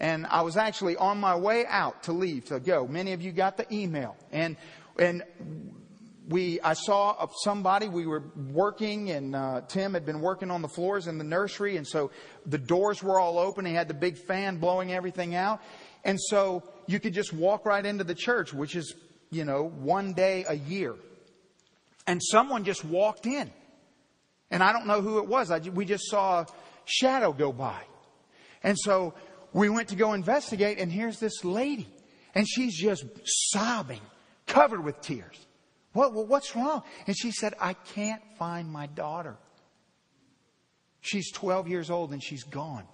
and 0.00 0.26
I 0.26 0.42
was 0.42 0.56
actually 0.56 0.96
on 0.96 1.18
my 1.18 1.36
way 1.36 1.66
out 1.66 2.04
to 2.04 2.12
leave 2.12 2.46
to 2.46 2.58
go. 2.58 2.86
Many 2.86 3.12
of 3.12 3.20
you 3.20 3.32
got 3.32 3.56
the 3.56 3.72
email, 3.72 4.16
and 4.32 4.56
and 4.98 5.22
we 6.30 6.60
I 6.60 6.74
saw 6.74 7.26
somebody. 7.42 7.88
We 7.88 8.06
were 8.06 8.22
working, 8.52 9.10
and 9.10 9.34
uh, 9.34 9.62
Tim 9.68 9.94
had 9.94 10.06
been 10.06 10.20
working 10.20 10.50
on 10.50 10.62
the 10.62 10.68
floors 10.68 11.08
in 11.08 11.18
the 11.18 11.24
nursery, 11.24 11.76
and 11.76 11.86
so 11.86 12.12
the 12.46 12.56
doors 12.56 13.02
were 13.02 13.18
all 13.18 13.38
open. 13.38 13.66
He 13.66 13.74
had 13.74 13.88
the 13.88 13.94
big 13.94 14.16
fan 14.16 14.58
blowing 14.58 14.92
everything 14.92 15.34
out, 15.34 15.60
and 16.04 16.18
so 16.20 16.62
you 16.86 17.00
could 17.00 17.14
just 17.14 17.32
walk 17.32 17.66
right 17.66 17.84
into 17.84 18.04
the 18.04 18.14
church, 18.14 18.54
which 18.54 18.76
is 18.76 18.94
you 19.30 19.44
know 19.44 19.64
one 19.64 20.12
day 20.14 20.44
a 20.48 20.54
year. 20.54 20.94
And 22.06 22.20
someone 22.22 22.64
just 22.64 22.84
walked 22.84 23.26
in, 23.26 23.50
and 24.50 24.62
I 24.62 24.72
don't 24.72 24.86
know 24.86 25.02
who 25.02 25.18
it 25.18 25.26
was. 25.26 25.50
I, 25.50 25.58
we 25.58 25.84
just 25.84 26.08
saw 26.08 26.42
a 26.42 26.46
shadow 26.84 27.32
go 27.32 27.52
by, 27.52 27.80
and 28.62 28.78
so 28.78 29.14
we 29.52 29.68
went 29.68 29.88
to 29.88 29.96
go 29.96 30.12
investigate, 30.12 30.78
and 30.78 30.92
here's 30.92 31.18
this 31.18 31.44
lady, 31.44 31.88
and 32.36 32.48
she's 32.48 32.76
just 32.76 33.04
sobbing, 33.24 34.00
covered 34.46 34.84
with 34.84 35.00
tears. 35.00 35.46
What, 35.92 36.12
what's 36.14 36.54
wrong? 36.54 36.82
And 37.06 37.16
she 37.16 37.32
said, 37.32 37.54
I 37.60 37.74
can't 37.74 38.22
find 38.38 38.70
my 38.70 38.86
daughter. 38.86 39.36
She's 41.00 41.32
12 41.32 41.68
years 41.68 41.90
old 41.90 42.12
and 42.12 42.22
she's 42.22 42.44
gone 42.44 42.86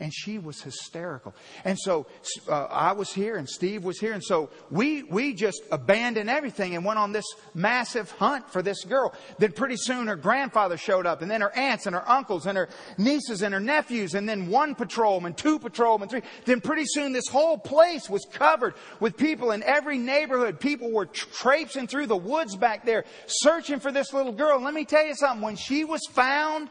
and 0.00 0.12
she 0.12 0.38
was 0.38 0.62
hysterical. 0.62 1.34
And 1.64 1.78
so 1.78 2.06
uh, 2.48 2.64
I 2.64 2.92
was 2.92 3.12
here 3.12 3.36
and 3.36 3.48
Steve 3.48 3.84
was 3.84 4.00
here. 4.00 4.12
And 4.12 4.24
so 4.24 4.50
we, 4.70 5.02
we 5.04 5.34
just 5.34 5.62
abandoned 5.70 6.30
everything 6.30 6.74
and 6.74 6.84
went 6.84 6.98
on 6.98 7.12
this 7.12 7.26
massive 7.54 8.10
hunt 8.12 8.50
for 8.50 8.62
this 8.62 8.84
girl. 8.84 9.14
Then 9.38 9.52
pretty 9.52 9.76
soon 9.76 10.06
her 10.06 10.16
grandfather 10.16 10.78
showed 10.78 11.06
up 11.06 11.22
and 11.22 11.30
then 11.30 11.42
her 11.42 11.54
aunts 11.56 11.86
and 11.86 11.94
her 11.94 12.08
uncles 12.08 12.46
and 12.46 12.56
her 12.56 12.68
nieces 12.96 13.42
and 13.42 13.52
her 13.52 13.60
nephews 13.60 14.14
and 14.14 14.28
then 14.28 14.48
one 14.48 14.74
patrolman, 14.74 15.34
two 15.34 15.58
patrolmen, 15.58 16.08
three. 16.08 16.22
Then 16.46 16.60
pretty 16.60 16.86
soon 16.86 17.12
this 17.12 17.28
whole 17.28 17.58
place 17.58 18.08
was 18.08 18.26
covered 18.32 18.74
with 18.98 19.16
people 19.16 19.50
in 19.50 19.62
every 19.62 19.98
neighborhood. 19.98 20.58
People 20.58 20.90
were 20.90 21.06
traipsing 21.06 21.86
through 21.86 22.06
the 22.06 22.16
woods 22.16 22.56
back 22.56 22.86
there 22.86 23.04
searching 23.26 23.80
for 23.80 23.92
this 23.92 24.14
little 24.14 24.32
girl. 24.32 24.60
Let 24.60 24.72
me 24.72 24.86
tell 24.86 25.06
you 25.06 25.14
something. 25.14 25.42
When 25.42 25.56
she 25.56 25.84
was 25.84 26.00
found, 26.12 26.70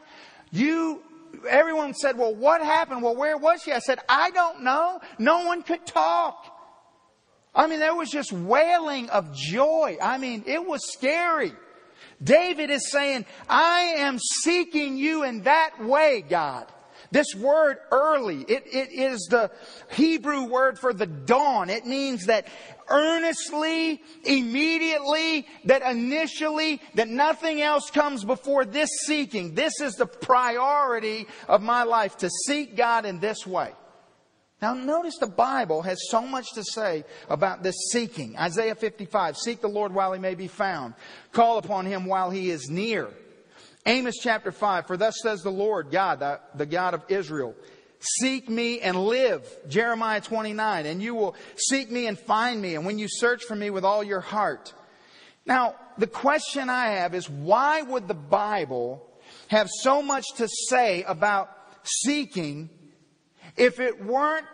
you 0.50 1.02
everyone 1.48 1.94
said, 1.94 2.18
well, 2.18 2.34
what 2.34 2.62
happened? 2.62 3.02
Well, 3.02 3.16
where 3.16 3.36
was 3.36 3.62
she? 3.62 3.72
I 3.72 3.78
said, 3.78 3.98
I 4.08 4.30
don't 4.30 4.62
know. 4.62 5.00
No 5.18 5.44
one 5.44 5.62
could 5.62 5.86
talk. 5.86 6.56
I 7.54 7.66
mean, 7.66 7.80
there 7.80 7.94
was 7.94 8.10
just 8.10 8.32
wailing 8.32 9.10
of 9.10 9.34
joy. 9.34 9.96
I 10.00 10.18
mean, 10.18 10.44
it 10.46 10.64
was 10.64 10.92
scary. 10.92 11.52
David 12.22 12.70
is 12.70 12.90
saying, 12.90 13.24
I 13.48 13.94
am 13.98 14.18
seeking 14.18 14.96
you 14.96 15.24
in 15.24 15.42
that 15.42 15.82
way, 15.82 16.24
God. 16.28 16.66
This 17.12 17.34
word 17.34 17.78
early, 17.90 18.42
it, 18.42 18.64
it 18.66 18.92
is 18.92 19.26
the 19.30 19.50
Hebrew 19.90 20.44
word 20.44 20.78
for 20.78 20.92
the 20.92 21.06
dawn. 21.06 21.68
It 21.68 21.84
means 21.84 22.26
that 22.26 22.46
earnestly, 22.88 24.00
immediately, 24.24 25.46
that 25.64 25.82
initially, 25.82 26.80
that 26.94 27.08
nothing 27.08 27.62
else 27.62 27.90
comes 27.90 28.24
before 28.24 28.64
this 28.64 28.90
seeking. 29.06 29.54
This 29.54 29.80
is 29.80 29.94
the 29.94 30.06
priority 30.06 31.26
of 31.48 31.62
my 31.62 31.82
life, 31.82 32.16
to 32.18 32.30
seek 32.46 32.76
God 32.76 33.04
in 33.04 33.18
this 33.18 33.44
way. 33.44 33.72
Now 34.62 34.74
notice 34.74 35.16
the 35.18 35.26
Bible 35.26 35.82
has 35.82 35.98
so 36.10 36.20
much 36.20 36.52
to 36.54 36.62
say 36.62 37.04
about 37.28 37.62
this 37.62 37.76
seeking. 37.90 38.36
Isaiah 38.36 38.74
55, 38.74 39.36
seek 39.36 39.60
the 39.60 39.68
Lord 39.68 39.92
while 39.92 40.12
he 40.12 40.20
may 40.20 40.34
be 40.34 40.48
found. 40.48 40.94
Call 41.32 41.58
upon 41.58 41.86
him 41.86 42.04
while 42.04 42.30
he 42.30 42.50
is 42.50 42.68
near. 42.68 43.08
Amos 43.86 44.16
chapter 44.20 44.52
5, 44.52 44.86
for 44.86 44.96
thus 44.96 45.20
says 45.22 45.42
the 45.42 45.50
Lord 45.50 45.90
God, 45.90 46.20
the, 46.20 46.40
the 46.54 46.66
God 46.66 46.94
of 46.94 47.02
Israel. 47.08 47.54
Seek 48.00 48.48
me 48.48 48.80
and 48.80 48.96
live. 48.96 49.46
Jeremiah 49.68 50.20
29, 50.20 50.86
and 50.86 51.02
you 51.02 51.14
will 51.14 51.34
seek 51.56 51.90
me 51.90 52.06
and 52.06 52.18
find 52.18 52.60
me, 52.60 52.74
and 52.74 52.86
when 52.86 52.98
you 52.98 53.06
search 53.08 53.44
for 53.44 53.54
me 53.54 53.70
with 53.70 53.84
all 53.84 54.02
your 54.02 54.20
heart. 54.20 54.72
Now, 55.46 55.74
the 55.98 56.06
question 56.06 56.70
I 56.70 56.88
have 56.92 57.14
is 57.14 57.28
why 57.28 57.82
would 57.82 58.08
the 58.08 58.14
Bible 58.14 59.06
have 59.48 59.68
so 59.68 60.02
much 60.02 60.24
to 60.36 60.48
say 60.48 61.02
about 61.02 61.50
seeking 61.82 62.70
if 63.56 63.80
it 63.80 64.04
weren't 64.04 64.46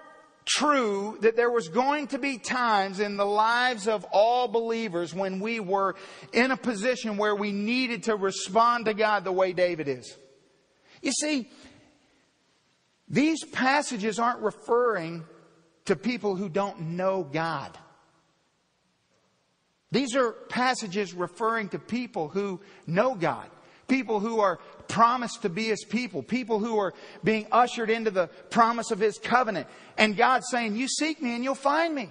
true 0.46 1.18
that 1.20 1.36
there 1.36 1.50
was 1.50 1.68
going 1.68 2.06
to 2.06 2.18
be 2.18 2.38
times 2.38 3.00
in 3.00 3.16
the 3.16 3.26
lives 3.26 3.88
of 3.88 4.04
all 4.12 4.48
believers 4.48 5.12
when 5.12 5.40
we 5.40 5.60
were 5.60 5.96
in 6.32 6.52
a 6.52 6.56
position 6.56 7.16
where 7.16 7.34
we 7.34 7.52
needed 7.52 8.04
to 8.04 8.16
respond 8.16 8.86
to 8.86 8.94
God 8.94 9.24
the 9.24 9.32
way 9.32 9.52
David 9.52 9.88
is. 9.88 10.16
You 11.02 11.12
see, 11.12 11.50
these 13.08 13.44
passages 13.44 14.18
aren't 14.18 14.40
referring 14.40 15.24
to 15.86 15.96
people 15.96 16.36
who 16.36 16.48
don't 16.48 16.80
know 16.80 17.22
God. 17.22 17.76
These 19.92 20.16
are 20.16 20.32
passages 20.32 21.14
referring 21.14 21.70
to 21.70 21.78
people 21.78 22.28
who 22.28 22.60
know 22.86 23.14
God, 23.14 23.48
people 23.88 24.20
who 24.20 24.40
are 24.40 24.58
promised 24.88 25.42
to 25.42 25.48
be 25.48 25.64
His 25.64 25.84
people, 25.84 26.22
people 26.22 26.58
who 26.58 26.78
are 26.78 26.94
being 27.24 27.46
ushered 27.52 27.90
into 27.90 28.10
the 28.10 28.28
promise 28.50 28.90
of 28.90 28.98
His 28.98 29.18
covenant. 29.18 29.66
And 29.96 30.16
God's 30.16 30.46
saying, 30.50 30.76
You 30.76 30.88
seek 30.88 31.20
me 31.20 31.34
and 31.34 31.44
you'll 31.44 31.54
find 31.54 31.94
me. 31.94 32.10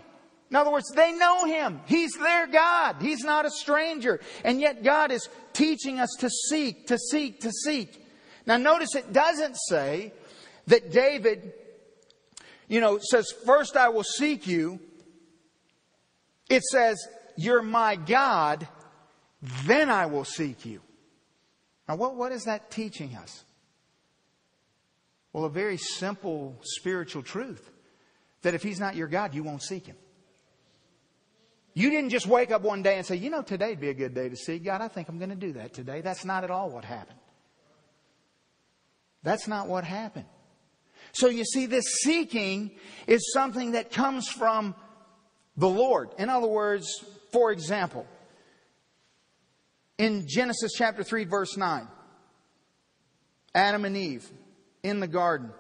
In 0.49 0.55
other 0.55 0.71
words, 0.71 0.91
they 0.95 1.11
know 1.13 1.45
Him. 1.45 1.81
He's 1.85 2.13
their 2.13 2.47
God. 2.47 2.97
He's 3.01 3.23
not 3.23 3.45
a 3.45 3.49
stranger. 3.49 4.19
And 4.43 4.61
yet 4.61 4.83
God 4.83 5.11
is 5.11 5.27
teaching 5.53 5.99
us 5.99 6.09
to 6.19 6.29
seek, 6.29 6.87
to 6.87 6.97
seek, 6.97 7.41
to 7.41 7.51
seek. 7.51 8.01
Now 8.45 8.57
notice 8.57 8.95
it 8.95 9.11
doesn't 9.11 9.57
say 9.67 10.13
that 10.67 10.91
David, 10.91 11.53
you 12.67 12.79
know, 12.79 12.99
says, 13.01 13.31
First 13.45 13.75
I 13.75 13.89
will 13.89 14.03
seek 14.03 14.47
you. 14.47 14.79
It 16.49 16.63
says, 16.63 16.97
You're 17.35 17.63
my 17.63 17.95
God, 17.95 18.67
then 19.65 19.89
I 19.89 20.05
will 20.05 20.25
seek 20.25 20.65
you. 20.65 20.81
Now, 21.87 21.95
what, 21.95 22.15
what 22.15 22.31
is 22.31 22.45
that 22.45 22.71
teaching 22.71 23.15
us? 23.15 23.43
Well, 25.33 25.45
a 25.45 25.49
very 25.49 25.77
simple 25.77 26.57
spiritual 26.63 27.21
truth 27.21 27.69
that 28.41 28.53
if 28.53 28.63
He's 28.63 28.79
not 28.79 28.95
your 28.95 29.07
God, 29.07 29.33
you 29.33 29.43
won't 29.43 29.61
seek 29.61 29.85
Him. 29.85 29.97
You 31.73 31.89
didn't 31.89 32.11
just 32.11 32.25
wake 32.25 32.51
up 32.51 32.61
one 32.61 32.81
day 32.83 32.95
and 32.95 33.05
say, 33.05 33.17
you 33.17 33.29
know, 33.29 33.41
today'd 33.41 33.81
be 33.81 33.89
a 33.89 33.93
good 33.93 34.13
day 34.13 34.29
to 34.29 34.35
seek 34.37 34.63
God. 34.63 34.79
I 34.79 34.87
think 34.87 35.09
I'm 35.09 35.17
going 35.17 35.31
to 35.31 35.35
do 35.35 35.53
that 35.53 35.73
today. 35.73 35.99
That's 35.99 36.23
not 36.23 36.45
at 36.45 36.51
all 36.51 36.69
what 36.69 36.85
happened. 36.85 37.19
That's 39.23 39.47
not 39.47 39.67
what 39.67 39.83
happened. 39.83 40.27
So 41.11 41.27
you 41.27 41.43
see, 41.43 41.65
this 41.65 41.85
seeking 42.03 42.71
is 43.07 43.33
something 43.33 43.71
that 43.71 43.91
comes 43.91 44.29
from 44.29 44.73
the 45.57 45.67
Lord. 45.67 46.09
In 46.17 46.29
other 46.29 46.47
words, 46.47 46.87
for 47.31 47.51
example, 47.51 48.07
in 49.97 50.27
Genesis 50.27 50.73
chapter 50.77 51.03
3, 51.03 51.25
verse 51.25 51.57
9, 51.57 51.87
Adam 53.53 53.85
and 53.85 53.95
Eve 53.95 54.29
in 54.83 54.99
the 54.99 55.07
garden. 55.07 55.51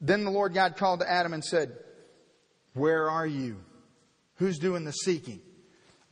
Then 0.00 0.24
the 0.24 0.30
Lord 0.30 0.54
God 0.54 0.76
called 0.76 1.00
to 1.00 1.10
Adam 1.10 1.32
and 1.32 1.44
said, 1.44 1.76
Where 2.74 3.08
are 3.08 3.26
you? 3.26 3.56
Who's 4.36 4.58
doing 4.58 4.84
the 4.84 4.92
seeking? 4.92 5.40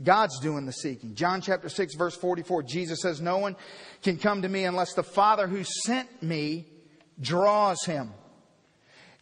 God's 0.03 0.41
doing 0.41 0.67
the 0.67 0.73
seeking. 0.73 1.15
John 1.15 1.41
chapter 1.41 1.69
6, 1.69 1.95
verse 1.95 2.17
44, 2.17 2.63
Jesus 2.63 3.01
says, 3.03 3.21
No 3.21 3.39
one 3.39 3.57
can 4.03 4.17
come 4.17 4.43
to 4.43 4.49
me 4.49 4.65
unless 4.65 4.95
the 4.95 5.03
Father 5.03 5.47
who 5.47 5.65
sent 5.65 6.23
me 6.23 6.67
draws 7.21 7.85
him. 7.85 8.13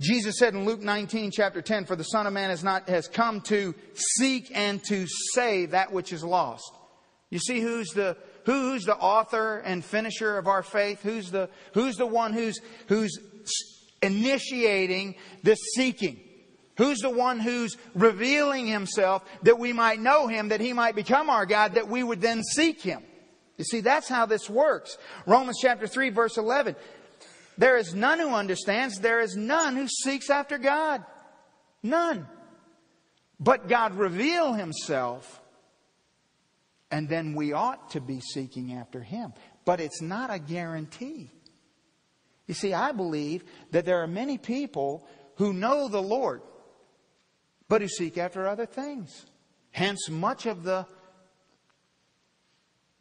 Jesus 0.00 0.38
said 0.38 0.54
in 0.54 0.64
Luke 0.64 0.80
19, 0.80 1.30
chapter 1.30 1.60
10, 1.60 1.84
For 1.84 1.96
the 1.96 2.04
Son 2.04 2.26
of 2.26 2.32
Man 2.32 2.48
has, 2.48 2.64
not, 2.64 2.88
has 2.88 3.08
come 3.08 3.42
to 3.42 3.74
seek 3.94 4.50
and 4.54 4.82
to 4.84 5.06
save 5.34 5.72
that 5.72 5.92
which 5.92 6.12
is 6.12 6.24
lost. 6.24 6.72
You 7.30 7.38
see 7.38 7.60
who's 7.60 7.90
the 7.90 8.16
who, 8.44 8.52
who's 8.52 8.84
the 8.84 8.96
author 8.96 9.58
and 9.58 9.84
finisher 9.84 10.36
of 10.36 10.48
our 10.48 10.62
faith? 10.62 11.00
Who's 11.02 11.30
the 11.30 11.48
who's 11.74 11.96
the 11.96 12.06
one 12.06 12.32
who's 12.32 12.60
who's 12.88 13.18
initiating 14.02 15.14
this 15.42 15.60
seeking? 15.74 16.20
Who's 16.76 16.98
the 16.98 17.10
one 17.10 17.38
who's 17.38 17.76
revealing 17.94 18.66
himself 18.66 19.22
that 19.42 19.58
we 19.58 19.72
might 19.72 20.00
know 20.00 20.28
him, 20.28 20.48
that 20.48 20.60
he 20.60 20.72
might 20.72 20.94
become 20.94 21.28
our 21.28 21.44
God, 21.44 21.74
that 21.74 21.88
we 21.88 22.02
would 22.02 22.20
then 22.20 22.42
seek 22.42 22.80
him? 22.80 23.02
You 23.58 23.64
see, 23.64 23.80
that's 23.80 24.08
how 24.08 24.24
this 24.26 24.48
works. 24.48 24.96
Romans 25.26 25.58
chapter 25.60 25.86
3 25.86 26.10
verse 26.10 26.38
11. 26.38 26.74
There 27.58 27.76
is 27.76 27.94
none 27.94 28.18
who 28.18 28.30
understands. 28.30 28.98
There 28.98 29.20
is 29.20 29.36
none 29.36 29.76
who 29.76 29.86
seeks 29.86 30.30
after 30.30 30.56
God. 30.56 31.04
None. 31.82 32.26
But 33.38 33.68
God 33.68 33.94
reveal 33.94 34.54
himself 34.54 35.39
and 36.90 37.08
then 37.08 37.34
we 37.34 37.52
ought 37.52 37.90
to 37.90 38.00
be 38.00 38.20
seeking 38.20 38.72
after 38.74 39.00
Him. 39.02 39.32
But 39.64 39.80
it's 39.80 40.02
not 40.02 40.32
a 40.32 40.38
guarantee. 40.38 41.30
You 42.46 42.54
see, 42.54 42.74
I 42.74 42.92
believe 42.92 43.44
that 43.70 43.84
there 43.84 44.02
are 44.02 44.08
many 44.08 44.36
people 44.38 45.06
who 45.36 45.52
know 45.52 45.88
the 45.88 46.02
Lord, 46.02 46.42
but 47.68 47.80
who 47.80 47.88
seek 47.88 48.18
after 48.18 48.48
other 48.48 48.66
things. 48.66 49.26
Hence, 49.70 50.08
much 50.10 50.46
of 50.46 50.64
the 50.64 50.86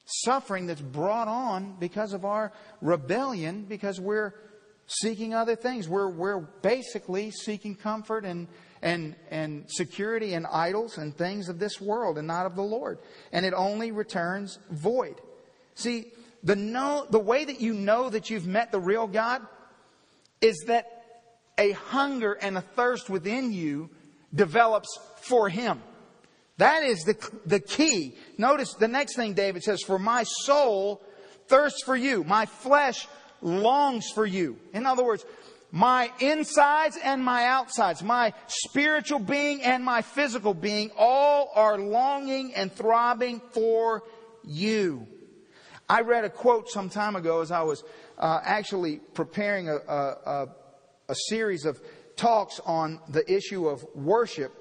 suffering 0.05 0.67
that's 0.67 0.81
brought 0.81 1.27
on 1.27 1.75
because 1.79 2.13
of 2.13 2.25
our 2.25 2.51
rebellion, 2.81 3.65
because 3.65 3.99
we're 3.99 4.35
seeking 4.85 5.33
other 5.33 5.55
things. 5.55 5.87
We're, 5.87 6.09
we're 6.09 6.39
basically 6.39 7.31
seeking 7.31 7.75
comfort 7.75 8.25
and 8.25 8.47
and, 8.81 9.15
and 9.29 9.65
security 9.67 10.33
in 10.33 10.45
idols 10.45 10.97
and 10.97 11.15
things 11.15 11.49
of 11.49 11.59
this 11.59 11.81
world 11.81 12.17
and 12.17 12.27
not 12.27 12.45
of 12.45 12.55
the 12.55 12.63
Lord. 12.63 12.99
And 13.31 13.45
it 13.45 13.53
only 13.53 13.91
returns 13.91 14.59
void. 14.69 15.19
See, 15.75 16.11
the 16.43 16.55
know, 16.55 17.05
the 17.09 17.19
way 17.19 17.45
that 17.45 17.59
you 17.59 17.73
know 17.73 18.09
that 18.09 18.29
you've 18.29 18.47
met 18.47 18.71
the 18.71 18.79
real 18.79 19.07
God 19.07 19.41
is 20.41 20.63
that 20.67 20.85
a 21.57 21.71
hunger 21.71 22.33
and 22.33 22.57
a 22.57 22.61
thirst 22.61 23.09
within 23.09 23.51
you 23.51 23.89
develops 24.33 24.87
for 25.21 25.49
Him. 25.49 25.81
That 26.57 26.83
is 26.83 27.03
the, 27.03 27.15
the 27.45 27.59
key. 27.59 28.15
Notice 28.37 28.73
the 28.73 28.87
next 28.87 29.15
thing 29.15 29.33
David 29.33 29.63
says, 29.63 29.81
for 29.81 29.99
my 29.99 30.23
soul 30.23 31.01
thirsts 31.47 31.83
for 31.83 31.95
you. 31.95 32.23
My 32.23 32.45
flesh 32.45 33.07
longs 33.41 34.09
for 34.13 34.25
you. 34.25 34.57
In 34.73 34.85
other 34.85 35.03
words, 35.03 35.25
my 35.71 36.11
insides 36.19 36.97
and 37.03 37.23
my 37.23 37.45
outsides, 37.45 38.01
my 38.01 38.33
spiritual 38.47 39.19
being 39.19 39.61
and 39.61 39.83
my 39.83 40.01
physical 40.01 40.53
being, 40.53 40.91
all 40.97 41.51
are 41.55 41.77
longing 41.77 42.53
and 42.55 42.71
throbbing 42.71 43.41
for 43.51 44.03
you. 44.43 45.07
I 45.87 46.01
read 46.01 46.25
a 46.25 46.29
quote 46.29 46.69
some 46.69 46.89
time 46.89 47.15
ago 47.15 47.41
as 47.41 47.51
I 47.51 47.61
was 47.61 47.83
uh, 48.17 48.39
actually 48.43 48.97
preparing 49.13 49.69
a, 49.69 49.75
a, 49.75 50.47
a 51.07 51.15
series 51.15 51.65
of 51.65 51.79
talks 52.15 52.59
on 52.65 52.99
the 53.09 53.31
issue 53.31 53.67
of 53.67 53.85
worship 53.95 54.58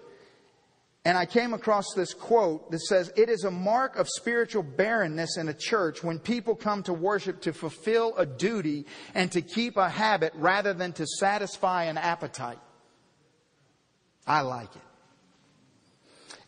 and 1.09 1.17
I 1.17 1.25
came 1.25 1.55
across 1.55 1.95
this 1.97 2.13
quote 2.13 2.71
that 2.71 2.81
says, 2.81 3.11
It 3.17 3.31
is 3.31 3.45
a 3.45 3.51
mark 3.51 3.97
of 3.97 4.07
spiritual 4.07 4.63
barrenness 4.63 5.39
in 5.39 5.49
a 5.49 5.55
church 5.55 6.05
when 6.05 6.19
people 6.19 6.55
come 6.55 6.83
to 6.83 6.93
worship 6.93 7.41
to 7.41 7.55
fulfill 7.55 8.15
a 8.19 8.27
duty 8.27 8.85
and 9.15 9.33
to 9.33 9.41
keep 9.41 9.79
a 9.79 9.89
habit 9.89 10.35
rather 10.35 10.75
than 10.75 10.93
to 10.93 11.07
satisfy 11.07 11.85
an 11.85 11.97
appetite. 11.97 12.59
I 14.27 14.43
like 14.43 14.69
it. 14.77 14.83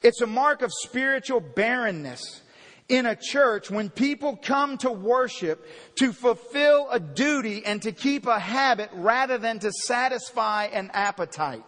It's 0.02 0.20
a 0.20 0.26
mark 0.26 0.60
of 0.60 0.70
spiritual 0.74 1.40
barrenness 1.40 2.42
in 2.86 3.06
a 3.06 3.16
church 3.16 3.70
when 3.70 3.88
people 3.88 4.36
come 4.36 4.76
to 4.78 4.92
worship 4.92 5.66
to 5.94 6.12
fulfill 6.12 6.90
a 6.90 7.00
duty 7.00 7.64
and 7.64 7.80
to 7.80 7.92
keep 7.92 8.26
a 8.26 8.38
habit 8.38 8.90
rather 8.92 9.38
than 9.38 9.58
to 9.60 9.72
satisfy 9.72 10.66
an 10.66 10.90
appetite. 10.92 11.64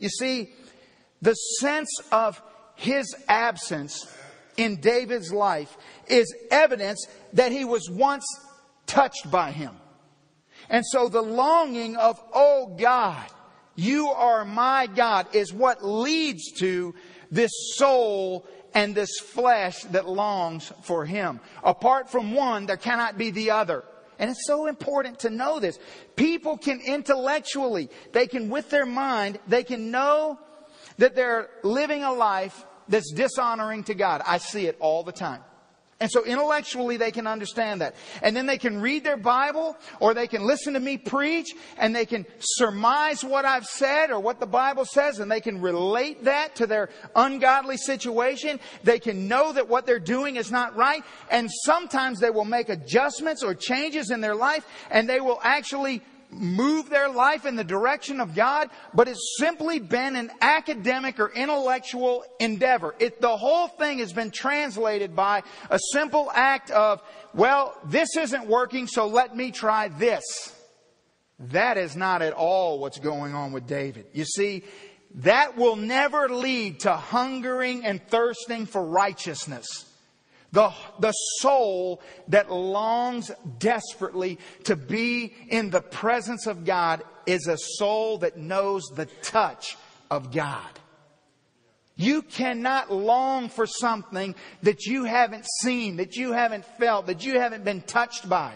You 0.00 0.08
see, 0.08 0.50
the 1.22 1.34
sense 1.34 1.90
of 2.10 2.40
his 2.74 3.14
absence 3.28 4.06
in 4.56 4.80
David's 4.80 5.32
life 5.32 5.76
is 6.06 6.34
evidence 6.50 7.06
that 7.32 7.52
he 7.52 7.64
was 7.64 7.88
once 7.90 8.24
touched 8.86 9.30
by 9.30 9.50
him. 9.50 9.76
And 10.68 10.84
so 10.86 11.08
the 11.08 11.22
longing 11.22 11.96
of, 11.96 12.20
oh 12.32 12.74
God, 12.78 13.26
you 13.74 14.08
are 14.08 14.44
my 14.44 14.86
God 14.86 15.34
is 15.34 15.52
what 15.52 15.84
leads 15.84 16.52
to 16.58 16.94
this 17.30 17.50
soul 17.74 18.46
and 18.74 18.94
this 18.94 19.18
flesh 19.18 19.82
that 19.84 20.08
longs 20.08 20.72
for 20.82 21.04
him. 21.04 21.40
Apart 21.64 22.10
from 22.10 22.34
one, 22.34 22.66
there 22.66 22.76
cannot 22.76 23.18
be 23.18 23.30
the 23.30 23.50
other. 23.50 23.84
And 24.18 24.30
it's 24.30 24.46
so 24.46 24.66
important 24.66 25.20
to 25.20 25.30
know 25.30 25.60
this. 25.60 25.78
People 26.14 26.58
can 26.58 26.80
intellectually, 26.80 27.88
they 28.12 28.26
can 28.26 28.50
with 28.50 28.70
their 28.70 28.86
mind, 28.86 29.38
they 29.48 29.64
can 29.64 29.90
know 29.90 30.38
that 31.00 31.14
they're 31.14 31.48
living 31.62 32.04
a 32.04 32.12
life 32.12 32.66
that's 32.88 33.10
dishonoring 33.12 33.84
to 33.84 33.94
God. 33.94 34.22
I 34.26 34.38
see 34.38 34.66
it 34.66 34.76
all 34.80 35.02
the 35.02 35.12
time. 35.12 35.40
And 35.98 36.10
so 36.10 36.24
intellectually 36.24 36.96
they 36.96 37.10
can 37.10 37.26
understand 37.26 37.82
that. 37.82 37.94
And 38.22 38.34
then 38.34 38.46
they 38.46 38.56
can 38.56 38.80
read 38.80 39.04
their 39.04 39.18
Bible 39.18 39.76
or 39.98 40.14
they 40.14 40.26
can 40.26 40.46
listen 40.46 40.72
to 40.72 40.80
me 40.80 40.96
preach 40.96 41.48
and 41.76 41.94
they 41.94 42.06
can 42.06 42.24
surmise 42.38 43.22
what 43.22 43.44
I've 43.44 43.66
said 43.66 44.10
or 44.10 44.18
what 44.18 44.40
the 44.40 44.46
Bible 44.46 44.86
says 44.86 45.18
and 45.18 45.30
they 45.30 45.42
can 45.42 45.60
relate 45.60 46.24
that 46.24 46.56
to 46.56 46.66
their 46.66 46.88
ungodly 47.14 47.76
situation. 47.76 48.60
They 48.82 48.98
can 48.98 49.28
know 49.28 49.52
that 49.52 49.68
what 49.68 49.84
they're 49.84 49.98
doing 49.98 50.36
is 50.36 50.50
not 50.50 50.74
right. 50.74 51.02
And 51.30 51.50
sometimes 51.64 52.18
they 52.18 52.30
will 52.30 52.46
make 52.46 52.70
adjustments 52.70 53.42
or 53.42 53.54
changes 53.54 54.10
in 54.10 54.22
their 54.22 54.34
life 54.34 54.66
and 54.90 55.06
they 55.06 55.20
will 55.20 55.40
actually 55.42 56.02
move 56.30 56.88
their 56.88 57.08
life 57.08 57.44
in 57.44 57.56
the 57.56 57.64
direction 57.64 58.20
of 58.20 58.34
God, 58.34 58.70
but 58.94 59.08
it's 59.08 59.36
simply 59.38 59.78
been 59.78 60.16
an 60.16 60.30
academic 60.40 61.18
or 61.18 61.30
intellectual 61.30 62.24
endeavor. 62.38 62.94
It, 62.98 63.20
the 63.20 63.36
whole 63.36 63.68
thing 63.68 63.98
has 63.98 64.12
been 64.12 64.30
translated 64.30 65.16
by 65.16 65.42
a 65.70 65.78
simple 65.92 66.30
act 66.32 66.70
of, 66.70 67.02
well, 67.34 67.76
this 67.84 68.16
isn't 68.16 68.46
working, 68.46 68.86
so 68.86 69.06
let 69.08 69.36
me 69.36 69.50
try 69.50 69.88
this. 69.88 70.22
That 71.40 71.78
is 71.78 71.96
not 71.96 72.22
at 72.22 72.34
all 72.34 72.78
what's 72.78 72.98
going 72.98 73.34
on 73.34 73.52
with 73.52 73.66
David. 73.66 74.06
You 74.12 74.24
see, 74.24 74.64
that 75.16 75.56
will 75.56 75.76
never 75.76 76.28
lead 76.28 76.80
to 76.80 76.92
hungering 76.94 77.84
and 77.84 78.06
thirsting 78.08 78.66
for 78.66 78.84
righteousness. 78.84 79.89
The, 80.52 80.72
the 80.98 81.12
soul 81.12 82.02
that 82.28 82.50
longs 82.50 83.30
desperately 83.58 84.38
to 84.64 84.74
be 84.74 85.32
in 85.48 85.70
the 85.70 85.80
presence 85.80 86.46
of 86.46 86.64
God 86.64 87.02
is 87.24 87.46
a 87.46 87.56
soul 87.56 88.18
that 88.18 88.36
knows 88.36 88.82
the 88.96 89.06
touch 89.22 89.76
of 90.10 90.32
God. 90.32 90.66
You 91.94 92.22
cannot 92.22 92.90
long 92.90 93.48
for 93.48 93.66
something 93.66 94.34
that 94.62 94.86
you 94.86 95.04
haven't 95.04 95.46
seen, 95.60 95.96
that 95.96 96.16
you 96.16 96.32
haven't 96.32 96.64
felt, 96.64 97.06
that 97.06 97.24
you 97.24 97.38
haven't 97.38 97.62
been 97.62 97.82
touched 97.82 98.28
by. 98.28 98.54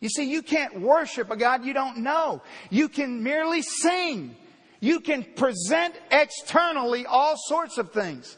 You 0.00 0.10
see, 0.10 0.30
you 0.30 0.42
can't 0.42 0.80
worship 0.80 1.30
a 1.30 1.36
God 1.36 1.64
you 1.64 1.72
don't 1.72 1.98
know. 1.98 2.42
You 2.68 2.90
can 2.90 3.22
merely 3.22 3.62
sing. 3.62 4.36
You 4.78 5.00
can 5.00 5.24
present 5.24 5.94
externally 6.10 7.06
all 7.06 7.36
sorts 7.46 7.78
of 7.78 7.92
things. 7.92 8.36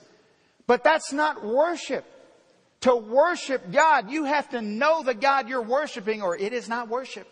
But 0.69 0.85
that's 0.85 1.13
not 1.13 1.45
worship. 1.45 2.05
To 2.87 2.95
worship 2.95 3.73
God, 3.73 4.13
you 4.13 4.27
have 4.27 4.51
to 4.51 4.63
know 4.63 5.03
the 5.03 5.13
God 5.13 5.49
you're 5.49 5.61
worshiping 5.61 6.23
or 6.23 6.37
it 6.37 6.53
is 6.53 6.69
not 6.69 6.89
worship. 6.89 7.27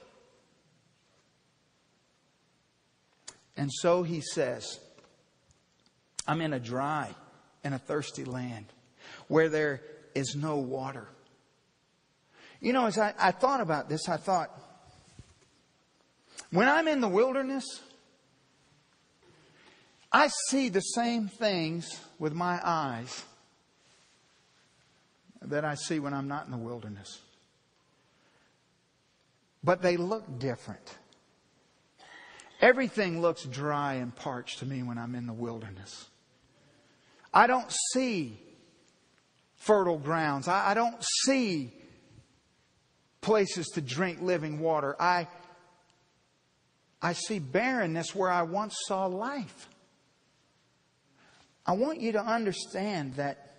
And 3.57 3.73
so 3.73 4.03
he 4.03 4.21
says, 4.21 4.81
I'm 6.27 6.40
in 6.40 6.55
a 6.55 6.59
dry 6.59 7.14
and 7.62 7.73
a 7.73 7.79
thirsty 7.79 8.25
land 8.25 8.67
where 9.29 9.49
there 9.49 9.81
is 10.12 10.35
no 10.35 10.57
water. 10.57 11.07
You 12.61 12.73
know, 12.73 12.87
as 12.87 12.99
I, 12.99 13.14
I 13.17 13.31
thought 13.31 13.61
about 13.61 13.88
this, 13.88 14.09
I 14.09 14.17
thought, 14.17 14.51
when 16.51 16.69
I'm 16.69 16.88
in 16.88 17.01
the 17.01 17.07
wilderness, 17.07 17.64
I 20.11 20.31
see 20.49 20.69
the 20.69 20.81
same 20.81 21.29
things 21.29 22.01
with 22.19 22.33
my 22.33 22.59
eyes 22.61 23.25
that 25.51 25.65
I 25.65 25.75
see 25.75 25.99
when 25.99 26.15
I'm 26.15 26.29
not 26.29 26.47
in 26.47 26.53
the 26.53 26.59
wilderness. 26.59 27.21
But 29.63 29.83
they 29.83 29.97
look 29.97 30.39
different. 30.39 30.99
Everything 32.61 33.21
looks 33.21 33.45
dry 33.45 33.95
and 33.95 34.15
parched 34.15 34.61
to 34.61 34.67
me 34.67 34.83
when 34.83 34.99
I'm 34.99 35.15
in 35.15 35.27
the 35.27 35.33
wilderness. 35.33 36.09
I 37.33 37.47
don't 37.47 37.71
see 37.93 38.39
fertile 39.57 39.99
grounds. 39.99 40.49
I, 40.49 40.71
I 40.71 40.75
don't 40.75 41.03
see 41.25 41.73
places 43.21 43.67
to 43.75 43.81
drink 43.81 44.21
living 44.21 44.61
water. 44.61 44.95
I, 45.01 45.27
I 47.01 47.15
see 47.15 47.39
barrenness 47.39 48.15
where 48.15 48.31
I 48.31 48.43
once 48.43 48.75
saw 48.87 49.07
life. 49.07 49.69
I 51.67 51.73
want 51.73 52.01
you 52.01 52.13
to 52.13 52.25
understand 52.25 53.15
that 53.15 53.54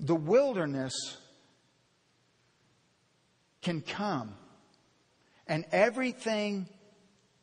the 0.00 0.14
wilderness 0.14 0.94
can 3.62 3.80
come 3.80 4.34
and 5.46 5.64
everything 5.72 6.68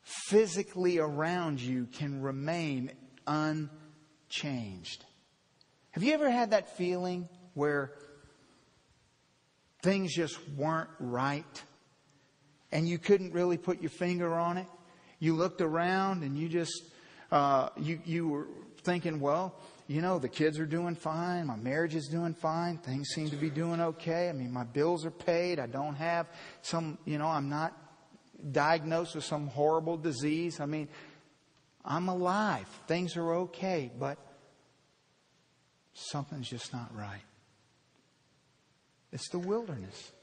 physically 0.04 1.00
around 1.00 1.60
you 1.60 1.88
can 1.94 2.22
remain 2.22 2.92
unchanged. 3.28 5.06
Have 5.92 6.04
you 6.04 6.14
ever 6.14 6.30
had 6.30 6.52
that 6.52 6.78
feeling 6.78 7.28
where 7.54 7.94
things 9.82 10.14
just 10.16 10.38
weren't 10.50 10.90
right 11.00 11.64
and 12.72 12.88
you 12.88 12.98
couldn't 12.98 13.34
really 13.34 13.58
put 13.58 13.82
your 13.82 13.90
finger 13.90 14.34
on 14.34 14.58
it? 14.58 14.68
You 15.20 15.36
looked 15.36 15.62
around 15.62 16.24
and 16.24 16.38
you 16.38 16.50
just, 16.50 16.84
uh, 17.32 17.70
you, 17.78 18.00
you 18.06 18.28
were 18.28 18.48
thinking, 18.84 19.20
well, 19.20 19.56
you 19.92 20.00
know, 20.00 20.20
the 20.20 20.30
kids 20.30 20.58
are 20.58 20.66
doing 20.66 20.96
fine. 20.96 21.48
My 21.48 21.58
marriage 21.58 21.96
is 21.96 22.08
doing 22.08 22.34
fine. 22.34 22.78
Things 22.78 23.10
seem 23.10 23.30
to 23.30 23.36
be 23.36 23.50
doing 23.50 23.82
okay. 23.82 24.30
I 24.30 24.32
mean, 24.32 24.50
my 24.50 24.64
bills 24.64 25.06
are 25.06 25.12
paid. 25.12 25.60
I 25.60 25.68
don't 25.68 25.96
have 25.96 26.28
some, 26.62 26.98
you 27.04 27.18
know, 27.18 27.28
I'm 27.28 27.50
not 27.50 27.74
diagnosed 28.54 29.16
with 29.16 29.26
some 29.26 29.48
horrible 29.48 29.98
disease. 29.98 30.62
I 30.62 30.66
mean, 30.66 30.88
I'm 31.84 32.08
alive. 32.08 32.68
Things 32.88 33.18
are 33.18 33.34
okay, 33.34 33.92
but 34.00 34.18
something's 35.94 36.50
just 36.50 36.72
not 36.72 36.96
right. 36.96 37.26
It's 39.12 39.28
the 39.28 39.40
wilderness. 39.40 40.14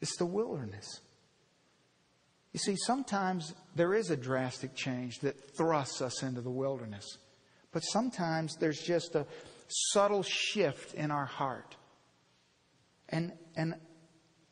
It's 0.00 0.16
the 0.16 0.26
wilderness. 0.26 1.00
You 2.52 2.60
see, 2.60 2.76
sometimes 2.86 3.52
there 3.74 3.94
is 3.94 4.10
a 4.10 4.16
drastic 4.16 4.76
change 4.76 5.18
that 5.20 5.56
thrusts 5.56 6.00
us 6.00 6.22
into 6.22 6.40
the 6.40 6.50
wilderness. 6.50 7.18
But 7.72 7.80
sometimes 7.80 8.56
there's 8.56 8.80
just 8.80 9.14
a 9.14 9.26
subtle 9.68 10.22
shift 10.22 10.94
in 10.94 11.10
our 11.10 11.26
heart. 11.26 11.76
And, 13.08 13.32
and 13.56 13.74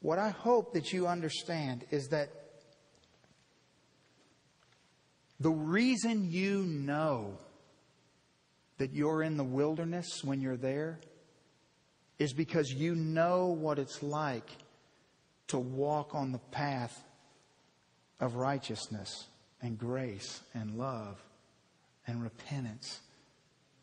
what 0.00 0.18
I 0.18 0.31
hope 0.31 0.74
that 0.74 0.92
you 0.92 1.07
understand 1.07 1.85
is 1.90 2.09
that 2.09 2.31
the 5.40 5.50
reason 5.50 6.31
you 6.31 6.62
know 6.62 7.38
that 8.78 8.92
you're 8.92 9.22
in 9.22 9.37
the 9.37 9.44
wilderness 9.44 10.22
when 10.24 10.40
you're 10.40 10.57
there 10.57 11.00
is 12.18 12.33
because 12.33 12.72
you 12.72 12.94
know 12.94 13.46
what 13.46 13.78
it's 13.78 14.02
like 14.02 14.48
to 15.48 15.59
walk 15.59 16.14
on 16.14 16.33
the 16.33 16.38
path 16.38 17.04
of 18.20 18.35
righteousness 18.35 19.26
and 19.62 19.78
grace 19.78 20.40
and 20.54 20.76
love 20.76 21.22
and 22.07 22.22
repentance. 22.22 23.00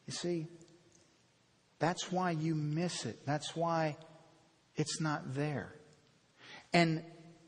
You 0.08 0.13
see, 0.13 0.48
that's 1.80 2.12
why 2.12 2.32
you 2.32 2.56
miss 2.56 3.06
it. 3.06 3.26
That's 3.26 3.56
why 3.56 3.98
it's 4.76 5.02
not 5.02 5.34
there. 5.34 5.74
And 6.74 7.04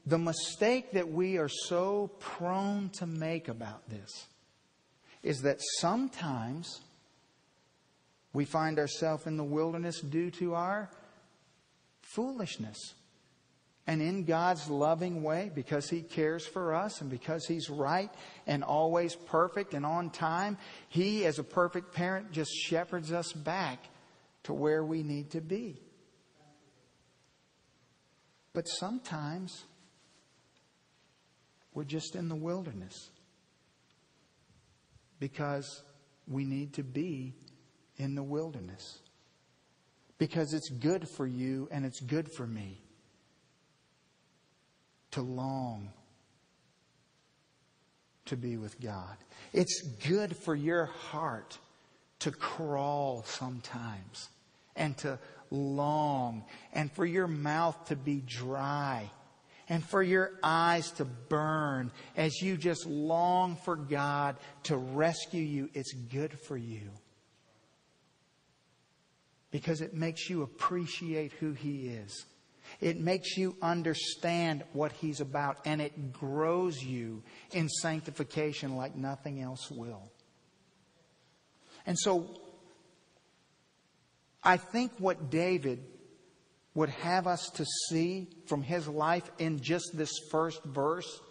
the 0.06 0.18
mistake 0.18 0.92
that 0.94 1.10
we 1.10 1.38
are 1.38 1.50
so 1.50 2.12
prone 2.20 2.90
to 2.98 3.06
make 3.06 3.48
about 3.48 3.90
this 3.90 4.28
is 5.22 5.42
that 5.42 5.58
sometimes 5.80 6.82
we 8.34 8.46
find 8.46 8.80
ourselves 8.80 9.28
in 9.28 9.36
the 9.36 9.44
wilderness 9.44 10.00
due 10.00 10.32
to 10.32 10.54
our 10.56 10.90
foolishness. 12.02 12.78
And 13.88 14.02
in 14.02 14.26
God's 14.26 14.70
loving 14.70 15.24
way, 15.24 15.50
because 15.56 15.90
He 15.90 16.02
cares 16.02 16.46
for 16.46 16.76
us 16.76 17.00
and 17.00 17.10
because 17.10 17.46
He's 17.46 17.70
right 17.70 18.12
and 18.46 18.62
always 18.62 19.16
perfect 19.16 19.74
and 19.74 19.86
on 19.86 20.10
time, 20.10 20.58
He, 20.90 21.26
as 21.26 21.40
a 21.40 21.44
perfect 21.44 21.94
parent, 21.94 22.34
just 22.34 22.52
shepherds 22.54 23.14
us 23.14 23.32
back 23.32 23.80
to 24.44 24.54
where 24.54 24.84
we 24.84 25.04
need 25.04 25.32
to 25.32 25.42
be. 25.42 25.80
But 28.54 28.68
sometimes 28.68 29.64
we're 31.74 31.86
just 31.86 32.16
in 32.16 32.28
the 32.28 32.36
wilderness 32.36 33.10
because 35.20 35.84
we 36.28 36.44
need 36.44 36.74
to 36.74 36.84
be 36.84 37.36
in 37.96 38.16
the 38.16 38.24
wilderness. 38.24 39.00
Because 40.18 40.54
it's 40.54 40.70
good 40.70 41.08
for 41.08 41.26
you 41.26 41.70
and 41.72 41.86
it's 41.86 42.02
good 42.02 42.30
for 42.34 42.46
me 42.46 42.82
to 45.18 45.24
long 45.24 45.90
to 48.26 48.38
be 48.38 48.56
with 48.56 48.80
God. 48.80 49.18
It's 49.52 49.82
good 50.08 50.38
for 50.38 50.54
your 50.54 50.86
heart 50.86 51.58
to 52.20 52.30
crawl 52.30 53.24
sometimes 53.26 54.30
and 54.76 54.96
to 55.00 55.18
long 55.50 56.46
and 56.72 56.92
for 56.92 57.04
your 57.04 57.26
mouth 57.26 57.84
to 57.86 57.96
be 57.96 58.22
dry 58.28 59.10
and 59.68 59.84
for 59.84 60.04
your 60.04 60.34
eyes 60.44 60.92
to 60.92 61.06
burn 61.06 61.92
as 62.16 62.40
you 62.40 62.56
just 62.56 62.86
long 62.86 63.56
for 63.66 63.76
God 63.76 64.36
to 64.64 64.78
rescue 64.78 65.42
you. 65.42 65.68
It's 65.74 65.94
good 65.94 66.40
for 66.42 66.58
you 66.58 66.92
because 69.50 69.82
it 69.82 69.96
makes 69.96 70.30
you 70.30 70.44
appreciate 70.44 71.32
who 71.40 71.54
He 71.54 71.88
is. 71.88 72.26
It 72.80 73.00
makes 73.00 73.38
you 73.38 73.56
understand 73.62 74.64
what 74.74 74.92
He's 74.92 75.20
about, 75.20 75.58
and 75.66 75.82
it 75.82 76.14
grows 76.14 76.82
you 76.82 77.24
in 77.52 77.70
sanctification 77.70 78.76
like 78.76 78.96
nothing 78.96 79.42
else 79.42 79.72
will. 79.72 80.12
And 81.86 81.98
so, 81.98 82.40
I 84.44 84.58
think 84.58 84.92
what 85.00 85.30
David 85.30 85.84
would 86.78 86.90
have 86.90 87.26
us 87.26 87.50
to 87.56 87.66
see 87.90 88.28
from 88.46 88.62
his 88.62 88.88
life 88.88 89.32
in 89.40 89.60
just 89.60 89.90
this 89.96 90.12
first 90.30 90.64
verse 90.64 91.22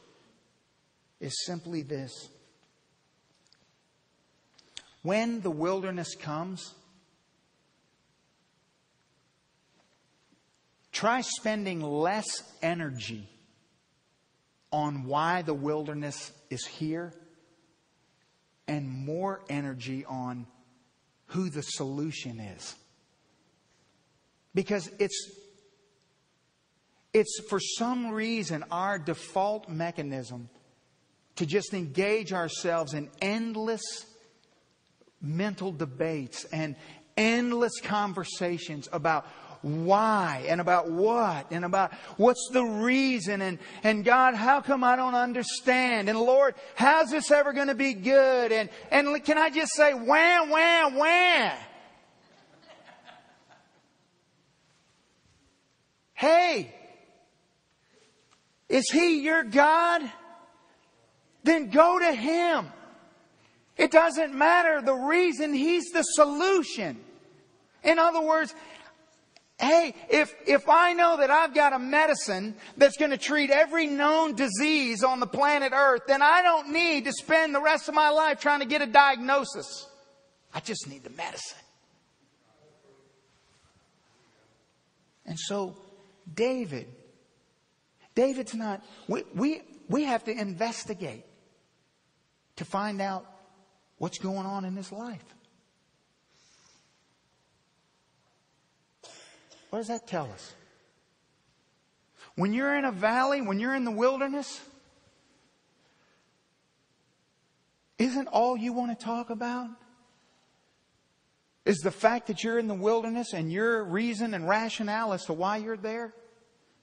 is 1.20 1.44
simply 1.46 1.82
this. 1.82 2.28
When 5.02 5.40
the 5.42 5.50
wilderness 5.52 6.16
comes, 6.16 6.74
try 10.96 11.20
spending 11.20 11.82
less 11.82 12.42
energy 12.62 13.28
on 14.72 15.04
why 15.04 15.42
the 15.42 15.52
wilderness 15.52 16.32
is 16.48 16.64
here 16.64 17.12
and 18.66 18.88
more 18.88 19.42
energy 19.50 20.06
on 20.06 20.46
who 21.26 21.50
the 21.50 21.60
solution 21.60 22.40
is. 22.40 22.74
Because 24.54 24.90
it's, 24.98 25.32
it's 27.12 27.42
for 27.50 27.60
some 27.60 28.10
reason 28.10 28.64
our 28.70 28.98
default 28.98 29.68
mechanism 29.68 30.48
to 31.36 31.44
just 31.44 31.74
engage 31.74 32.32
ourselves 32.32 32.94
in 32.94 33.10
endless 33.20 33.82
mental 35.20 35.72
debates 35.72 36.44
and 36.46 36.74
endless 37.18 37.80
conversations 37.82 38.88
about 38.94 39.26
why 39.62 40.44
and 40.48 40.60
about 40.60 40.90
what 40.90 41.46
and 41.50 41.64
about 41.64 41.92
what's 42.16 42.48
the 42.52 42.64
reason 42.64 43.42
and, 43.42 43.58
and 43.82 44.04
God, 44.04 44.34
how 44.34 44.60
come 44.60 44.84
I 44.84 44.96
don't 44.96 45.14
understand? 45.14 46.08
And 46.08 46.18
Lord, 46.18 46.54
how's 46.74 47.10
this 47.10 47.30
ever 47.30 47.52
going 47.52 47.68
to 47.68 47.74
be 47.74 47.94
good? 47.94 48.52
And, 48.52 48.68
and 48.90 49.24
can 49.24 49.38
I 49.38 49.50
just 49.50 49.74
say 49.74 49.92
wham, 49.92 50.50
wham, 50.50 50.94
wham? 50.96 51.56
Hey, 56.14 56.74
is 58.68 58.90
He 58.90 59.20
your 59.20 59.44
God? 59.44 60.02
Then 61.44 61.70
go 61.70 61.98
to 61.98 62.12
Him. 62.12 62.66
It 63.76 63.90
doesn't 63.90 64.34
matter 64.34 64.80
the 64.80 64.94
reason, 64.94 65.52
He's 65.52 65.90
the 65.90 66.02
solution. 66.02 66.98
In 67.84 67.98
other 67.98 68.20
words, 68.20 68.54
hey, 69.58 69.94
if, 70.10 70.34
if 70.46 70.68
I 70.68 70.92
know 70.92 71.16
that 71.18 71.30
I've 71.30 71.54
got 71.54 71.72
a 71.72 71.78
medicine 71.78 72.54
that's 72.76 72.96
going 72.96 73.10
to 73.10 73.16
treat 73.16 73.50
every 73.50 73.86
known 73.86 74.34
disease 74.34 75.02
on 75.02 75.20
the 75.20 75.26
planet 75.26 75.72
Earth, 75.74 76.02
then 76.06 76.22
I 76.22 76.42
don't 76.42 76.72
need 76.72 77.04
to 77.06 77.12
spend 77.12 77.54
the 77.54 77.60
rest 77.60 77.88
of 77.88 77.94
my 77.94 78.10
life 78.10 78.40
trying 78.40 78.60
to 78.60 78.66
get 78.66 78.82
a 78.82 78.86
diagnosis. 78.86 79.88
I 80.52 80.60
just 80.60 80.88
need 80.88 81.04
the 81.04 81.10
medicine. 81.10 81.58
And 85.24 85.38
so 85.38 85.76
David. 86.32 86.86
David's 88.14 88.54
not, 88.54 88.82
we, 89.08 89.24
we, 89.34 89.62
we 89.88 90.04
have 90.04 90.24
to 90.24 90.32
investigate 90.32 91.24
to 92.56 92.64
find 92.64 93.00
out 93.00 93.26
what's 93.98 94.18
going 94.18 94.46
on 94.46 94.64
in 94.64 94.74
his 94.74 94.90
life. 94.90 95.24
What 99.70 99.80
does 99.80 99.88
that 99.88 100.06
tell 100.06 100.30
us? 100.32 100.54
When 102.34 102.52
you're 102.52 102.76
in 102.76 102.84
a 102.84 102.92
valley, 102.92 103.40
when 103.40 103.58
you're 103.58 103.74
in 103.74 103.84
the 103.84 103.90
wilderness, 103.90 104.60
isn't 107.98 108.28
all 108.28 108.56
you 108.56 108.72
want 108.72 108.98
to 108.98 109.04
talk 109.04 109.30
about 109.30 109.68
is 111.64 111.78
the 111.78 111.90
fact 111.90 112.28
that 112.28 112.44
you're 112.44 112.58
in 112.58 112.68
the 112.68 112.74
wilderness 112.74 113.32
and 113.32 113.50
your 113.50 113.84
reason 113.84 114.34
and 114.34 114.48
rationale 114.48 115.12
as 115.12 115.24
to 115.24 115.32
why 115.32 115.56
you're 115.56 115.76
there. 115.76 116.14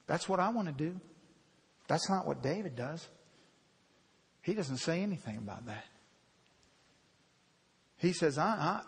That's 0.06 0.28
what 0.28 0.40
I 0.40 0.50
want 0.50 0.68
to 0.68 0.74
do. 0.74 1.00
That's 1.88 2.10
not 2.10 2.26
what 2.26 2.42
David 2.42 2.76
does. 2.76 3.08
He 4.42 4.52
doesn't 4.52 4.78
say 4.78 5.02
anything 5.02 5.38
about 5.38 5.66
that. 5.66 5.84
He 7.96 8.12
says, 8.12 8.36
I, 8.36 8.44
I, 8.44 8.80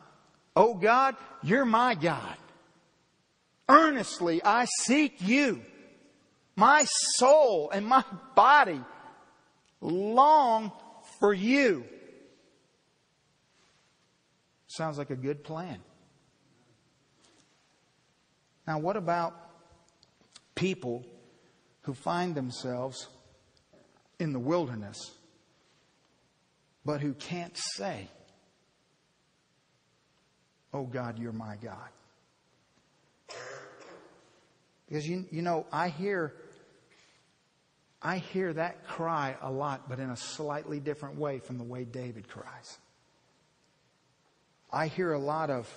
Oh 0.57 0.75
God, 0.75 1.17
you're 1.43 1.67
my 1.67 1.95
God. 1.95 2.37
Earnestly 3.69 4.41
I 4.45 4.67
seek 4.83 5.17
you. 5.21 5.63
My 6.55 6.87
soul 7.17 7.71
and 7.71 7.87
my 7.87 8.05
body 8.35 8.81
long 9.81 10.73
for 11.21 11.35
you. 11.35 11.85
Sounds 14.69 14.99
like 14.99 15.11
a 15.11 15.17
good 15.17 15.45
plan. 15.45 15.81
Now, 18.67 18.79
what 18.79 18.97
about 18.97 19.35
people 20.55 21.05
who 21.83 21.95
find 21.95 22.35
themselves 22.35 23.09
in 24.19 24.33
the 24.33 24.39
wilderness, 24.39 24.99
but 26.85 27.01
who 27.01 27.15
can't 27.15 27.57
say, 27.57 28.09
Oh 30.73 30.85
God, 30.85 31.19
you're 31.19 31.33
my 31.33 31.57
God? 31.63 31.89
Because 34.89 35.09
you, 35.09 35.25
you 35.31 35.43
know, 35.43 35.67
I 35.73 35.89
hear 35.89 36.35
I 38.03 38.19
hear 38.19 38.53
that 38.53 38.87
cry 38.87 39.37
a 39.41 39.51
lot, 39.51 39.89
but 39.89 39.99
in 39.99 40.11
a 40.11 40.17
slightly 40.17 40.79
different 40.79 41.19
way 41.19 41.41
from 41.41 41.59
the 41.59 41.65
way 41.65 41.85
David 41.85 42.29
cries. 42.29 42.79
I 44.71 44.87
hear 44.87 45.13
a 45.13 45.19
lot 45.19 45.51
of, 45.51 45.69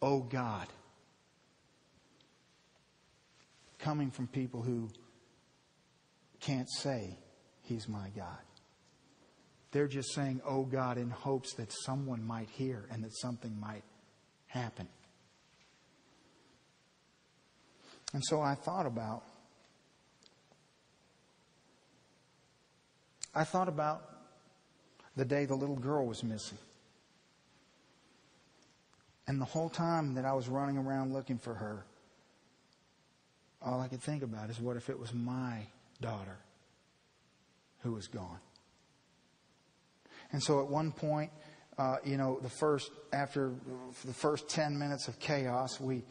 oh 0.00 0.20
God, 0.20 0.68
coming 3.78 4.10
from 4.10 4.26
people 4.28 4.62
who 4.62 4.88
can't 6.40 6.70
say, 6.70 7.18
He's 7.62 7.88
my 7.88 8.08
God. 8.16 8.38
They're 9.72 9.88
just 9.88 10.12
saying, 10.14 10.42
oh 10.46 10.64
God, 10.64 10.98
in 10.98 11.10
hopes 11.10 11.54
that 11.54 11.72
someone 11.72 12.22
might 12.24 12.50
hear 12.50 12.86
and 12.90 13.02
that 13.04 13.16
something 13.16 13.58
might 13.58 13.84
happen. 14.46 14.86
And 18.12 18.22
so 18.24 18.40
I 18.40 18.54
thought 18.54 18.86
about, 18.86 19.22
I 23.34 23.44
thought 23.44 23.68
about 23.68 24.02
the 25.16 25.24
day 25.24 25.46
the 25.46 25.54
little 25.54 25.76
girl 25.76 26.06
was 26.06 26.22
missing. 26.22 26.58
And 29.26 29.40
the 29.40 29.46
whole 29.46 29.68
time 29.68 30.14
that 30.14 30.24
I 30.24 30.32
was 30.32 30.48
running 30.48 30.76
around 30.76 31.12
looking 31.12 31.38
for 31.38 31.54
her, 31.54 31.84
all 33.62 33.80
I 33.80 33.88
could 33.88 34.02
think 34.02 34.22
about 34.22 34.50
is 34.50 34.60
what 34.60 34.76
if 34.76 34.90
it 34.90 34.98
was 34.98 35.14
my 35.14 35.60
daughter 36.00 36.36
who 37.82 37.92
was 37.92 38.08
gone? 38.08 38.40
And 40.32 40.42
so 40.42 40.60
at 40.60 40.68
one 40.68 40.92
point, 40.92 41.30
uh, 41.78 41.96
you 42.04 42.16
know, 42.16 42.38
the 42.42 42.48
first, 42.48 42.90
after 43.12 43.52
the 44.04 44.12
first 44.12 44.48
10 44.48 44.78
minutes 44.78 45.08
of 45.08 45.18
chaos, 45.18 45.80
we 45.80 46.02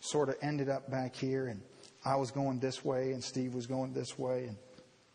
sort 0.00 0.28
of 0.28 0.36
ended 0.42 0.68
up 0.68 0.90
back 0.90 1.14
here 1.14 1.48
and 1.48 1.60
I 2.04 2.16
was 2.16 2.30
going 2.30 2.60
this 2.60 2.84
way 2.84 3.12
and 3.12 3.22
Steve 3.22 3.54
was 3.54 3.66
going 3.66 3.92
this 3.92 4.18
way 4.18 4.44
and 4.44 4.56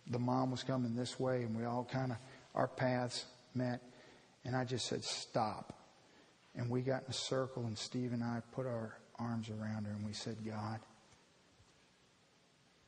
the 0.07 0.19
mom 0.19 0.51
was 0.51 0.63
coming 0.63 0.95
this 0.95 1.19
way 1.19 1.43
and 1.43 1.55
we 1.55 1.65
all 1.65 1.87
kind 1.89 2.11
of, 2.11 2.17
our 2.55 2.67
paths 2.67 3.25
met. 3.53 3.81
And 4.43 4.55
I 4.55 4.65
just 4.65 4.87
said, 4.87 5.03
stop. 5.03 5.73
And 6.55 6.69
we 6.69 6.81
got 6.81 7.03
in 7.03 7.11
a 7.11 7.13
circle, 7.13 7.65
and 7.65 7.77
Steve 7.77 8.11
and 8.11 8.23
I 8.23 8.41
put 8.51 8.65
our 8.65 8.97
arms 9.17 9.49
around 9.49 9.85
her 9.85 9.91
and 9.91 10.05
we 10.05 10.13
said, 10.13 10.35
God, 10.45 10.79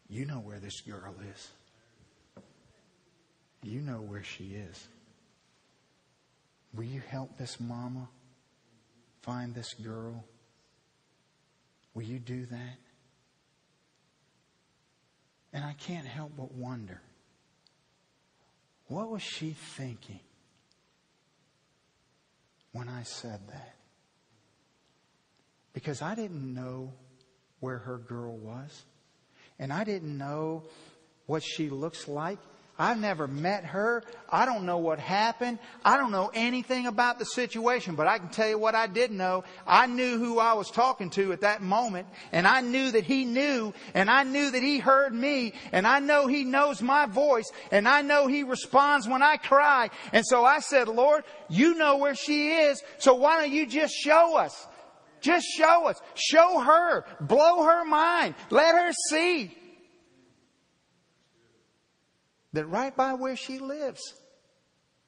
you 0.09 0.25
know 0.25 0.39
where 0.39 0.59
this 0.59 0.81
girl 0.81 1.15
is. 1.33 1.49
You 3.61 3.79
know 3.79 4.01
where 4.01 4.23
she 4.23 4.55
is. 4.55 4.87
Will 6.75 6.83
you 6.83 7.01
help 7.07 7.37
this 7.37 7.59
mama 7.59 8.09
find 9.21 9.55
this 9.55 9.73
girl? 9.75 10.25
Will 11.93 12.03
you 12.03 12.19
do 12.19 12.45
that? 12.45 12.77
And 15.53 15.63
I 15.63 15.73
can't 15.73 16.07
help 16.07 16.31
but 16.35 16.51
wonder 16.53 17.01
what 18.87 19.09
was 19.09 19.21
she 19.21 19.51
thinking? 19.51 20.19
when 22.73 22.89
I 22.89 23.03
said 23.03 23.39
that. 23.47 23.75
Because 25.71 26.01
I 26.01 26.13
didn't 26.13 26.53
know 26.53 26.91
where 27.61 27.77
her 27.77 27.97
girl 27.97 28.35
was. 28.35 28.83
And 29.57 29.71
I 29.71 29.83
didn't 29.83 30.17
know 30.17 30.63
what 31.25 31.41
she 31.41 31.69
looks 31.69 32.07
like. 32.07 32.39
I've 32.77 32.99
never 32.99 33.27
met 33.27 33.65
her. 33.65 34.03
I 34.27 34.45
don't 34.45 34.65
know 34.65 34.79
what 34.79 34.97
happened. 34.97 35.59
I 35.85 35.95
don't 35.95 36.11
know 36.11 36.31
anything 36.33 36.87
about 36.87 37.19
the 37.19 37.25
situation, 37.25 37.93
but 37.93 38.07
I 38.07 38.17
can 38.17 38.29
tell 38.29 38.49
you 38.49 38.57
what 38.57 38.73
I 38.73 38.87
did 38.87 39.11
know. 39.11 39.43
I 39.67 39.85
knew 39.85 40.17
who 40.17 40.39
I 40.39 40.53
was 40.53 40.71
talking 40.71 41.11
to 41.11 41.33
at 41.33 41.41
that 41.41 41.61
moment, 41.61 42.07
and 42.31 42.47
I 42.47 42.61
knew 42.61 42.89
that 42.89 43.03
he 43.03 43.25
knew, 43.25 43.75
and 43.93 44.09
I 44.09 44.23
knew 44.23 44.49
that 44.49 44.63
he 44.63 44.79
heard 44.79 45.13
me, 45.13 45.53
and 45.71 45.85
I 45.85 45.99
know 45.99 46.25
he 46.25 46.43
knows 46.43 46.81
my 46.81 47.05
voice, 47.05 47.51
and 47.71 47.87
I 47.87 48.01
know 48.01 48.25
he 48.25 48.41
responds 48.41 49.07
when 49.07 49.21
I 49.21 49.37
cry. 49.37 49.91
And 50.11 50.25
so 50.25 50.43
I 50.43 50.59
said, 50.59 50.87
Lord, 50.87 51.25
you 51.49 51.75
know 51.75 51.97
where 51.97 52.15
she 52.15 52.53
is, 52.53 52.81
so 52.97 53.13
why 53.13 53.39
don't 53.39 53.51
you 53.51 53.67
just 53.67 53.93
show 53.93 54.35
us? 54.35 54.67
Just 55.21 55.45
show 55.55 55.87
us. 55.87 56.01
Show 56.15 56.59
her. 56.59 57.05
Blow 57.21 57.63
her 57.63 57.85
mind. 57.85 58.33
Let 58.49 58.75
her 58.75 58.91
see 59.09 59.57
that 62.53 62.65
right 62.65 62.95
by 62.95 63.13
where 63.13 63.35
she 63.35 63.59
lives, 63.59 64.13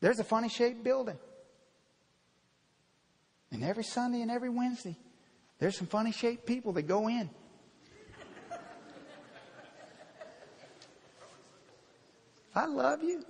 there's 0.01 0.19
a 0.19 0.23
funny 0.23 0.49
shaped 0.49 0.83
building. 0.83 1.17
And 3.51 3.63
every 3.63 3.83
Sunday 3.83 4.21
and 4.21 4.29
every 4.29 4.49
Wednesday, 4.49 4.97
there's 5.59 5.77
some 5.77 5.87
funny 5.87 6.11
shaped 6.11 6.45
people 6.45 6.73
that 6.73 6.83
go 6.83 7.07
in. 7.07 7.29
I 12.53 12.65
love 12.65 13.03
you. 13.03 13.23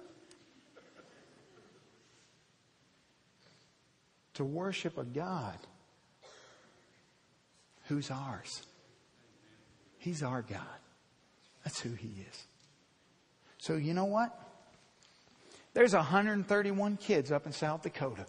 To 4.36 4.43
worship 4.43 4.97
a 4.97 5.04
God 5.04 5.58
who's 7.88 8.12
ours. 8.12 8.63
He's 9.97 10.21
our 10.21 10.41
God. 10.41 10.60
That's 11.63 11.80
who 11.80 11.93
He 11.93 12.25
is. 12.30 12.47
So 13.65 13.78
you 13.78 13.95
know 13.95 14.06
what? 14.06 14.39
There's 15.73 15.93
131 15.93 16.97
kids 16.97 17.32
up 17.32 17.47
in 17.47 17.51
South 17.51 17.82
Dakota 17.82 18.28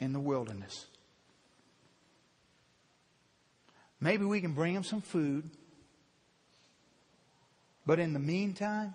in 0.00 0.12
the 0.12 0.18
wilderness. 0.18 0.86
Maybe 4.00 4.24
we 4.24 4.40
can 4.40 4.54
bring 4.54 4.74
them 4.74 4.82
some 4.82 5.02
food. 5.02 5.48
But 7.86 8.00
in 8.00 8.12
the 8.12 8.18
meantime, 8.18 8.92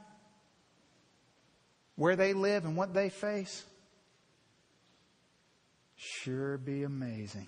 where 1.96 2.18
they 2.18 2.34
live 2.34 2.66
and 2.66 2.76
what 2.76 2.94
they 2.94 3.08
face, 3.08 3.64
sure 5.96 6.58
be 6.58 6.84
amazing 6.84 7.48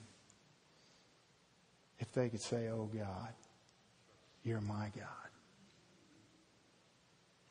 if 2.00 2.10
they 2.14 2.30
could 2.30 2.42
say, 2.42 2.70
Oh 2.70 2.90
God, 2.96 3.34
you're 4.46 4.62
my 4.62 4.94
God. 4.96 5.26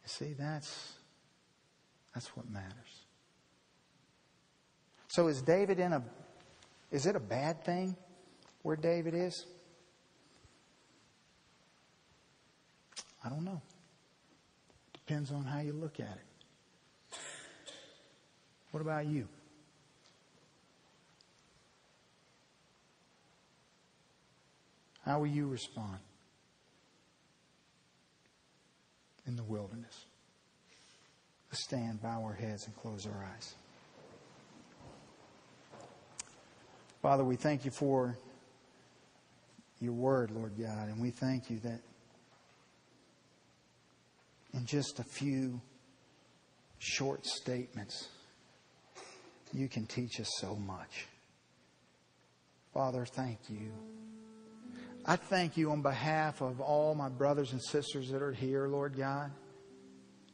You 0.04 0.08
see, 0.08 0.34
that's, 0.38 0.92
that's 2.12 2.28
what 2.36 2.48
matters. 2.50 3.04
So 5.08 5.28
is 5.28 5.40
David 5.42 5.80
in 5.80 5.92
a, 5.92 6.02
is 6.90 7.06
it 7.06 7.16
a 7.16 7.20
bad 7.20 7.64
thing 7.64 7.96
where 8.62 8.76
David 8.76 9.14
is? 9.14 9.46
I 13.24 13.30
don't 13.30 13.44
know. 13.44 13.62
Depends 14.92 15.32
on 15.32 15.44
how 15.44 15.60
you 15.60 15.72
look 15.72 15.98
at 16.00 16.06
it. 16.06 17.18
What 18.70 18.80
about 18.80 19.06
you? 19.06 19.28
How 25.04 25.20
will 25.20 25.28
you 25.28 25.46
respond? 25.46 25.98
In 29.26 29.36
the 29.36 29.44
wilderness. 29.44 30.04
Let's 31.50 31.64
stand, 31.64 32.02
bow 32.02 32.22
our 32.24 32.34
heads, 32.34 32.66
and 32.66 32.76
close 32.76 33.06
our 33.06 33.28
eyes. 33.34 33.54
Father, 37.00 37.24
we 37.24 37.36
thank 37.36 37.64
you 37.64 37.70
for 37.70 38.16
your 39.80 39.92
word, 39.92 40.30
Lord 40.30 40.52
God, 40.58 40.88
and 40.88 41.00
we 41.00 41.10
thank 41.10 41.50
you 41.50 41.58
that 41.60 41.80
in 44.54 44.64
just 44.64 44.98
a 45.00 45.04
few 45.04 45.60
short 46.78 47.26
statements, 47.26 48.08
you 49.52 49.68
can 49.68 49.86
teach 49.86 50.20
us 50.20 50.28
so 50.38 50.56
much. 50.56 51.06
Father, 52.72 53.04
thank 53.04 53.38
you. 53.48 53.70
I 55.06 55.16
thank 55.16 55.58
you 55.58 55.70
on 55.70 55.82
behalf 55.82 56.40
of 56.40 56.60
all 56.60 56.94
my 56.94 57.10
brothers 57.10 57.52
and 57.52 57.62
sisters 57.62 58.10
that 58.10 58.22
are 58.22 58.32
here, 58.32 58.68
Lord 58.68 58.96
God. 58.96 59.30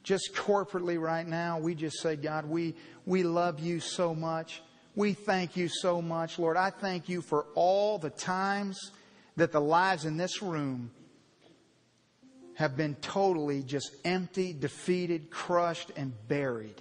Just 0.05 0.33
corporately 0.35 0.99
right 1.01 1.27
now, 1.27 1.59
we 1.59 1.75
just 1.75 2.01
say, 2.01 2.15
God, 2.15 2.47
we, 2.47 2.77
we 3.05 3.25
love 3.25 3.59
you 3.59 3.81
so 3.81 4.15
much. 4.15 4.63
We 4.95 5.13
thank 5.13 5.57
you 5.57 5.69
so 5.69 6.01
much, 6.01 6.39
Lord. 6.39 6.57
I 6.57 6.71
thank 6.71 7.09
you 7.09 7.21
for 7.21 7.47
all 7.55 7.99
the 7.99 8.11
times 8.11 8.93
that 9.37 9.51
the 9.51 9.61
lives 9.61 10.05
in 10.05 10.17
this 10.17 10.41
room 10.41 10.93
have 12.55 12.77
been 12.77 12.95
totally 12.97 13.63
just 13.63 13.91
empty, 14.05 14.53
defeated, 14.53 15.31
crushed, 15.31 15.91
and 15.97 16.13
buried. 16.29 16.81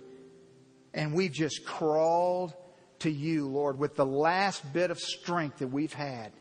And 0.93 1.13
we've 1.13 1.31
just 1.31 1.65
crawled 1.65 2.53
to 2.99 3.09
you, 3.09 3.47
Lord, 3.47 3.79
with 3.79 3.95
the 3.95 4.05
last 4.05 4.73
bit 4.73 4.91
of 4.91 4.99
strength 4.99 5.59
that 5.59 5.69
we've 5.69 5.93
had. 5.93 6.31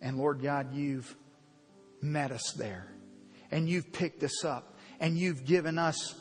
And 0.00 0.18
Lord 0.18 0.42
God, 0.42 0.74
you've 0.74 1.14
met 2.00 2.30
us 2.30 2.52
there. 2.56 2.86
And 3.50 3.68
you've 3.68 3.92
picked 3.92 4.22
us 4.22 4.44
up. 4.44 4.76
And 5.00 5.16
you've 5.16 5.44
given 5.44 5.78
us 5.78 6.14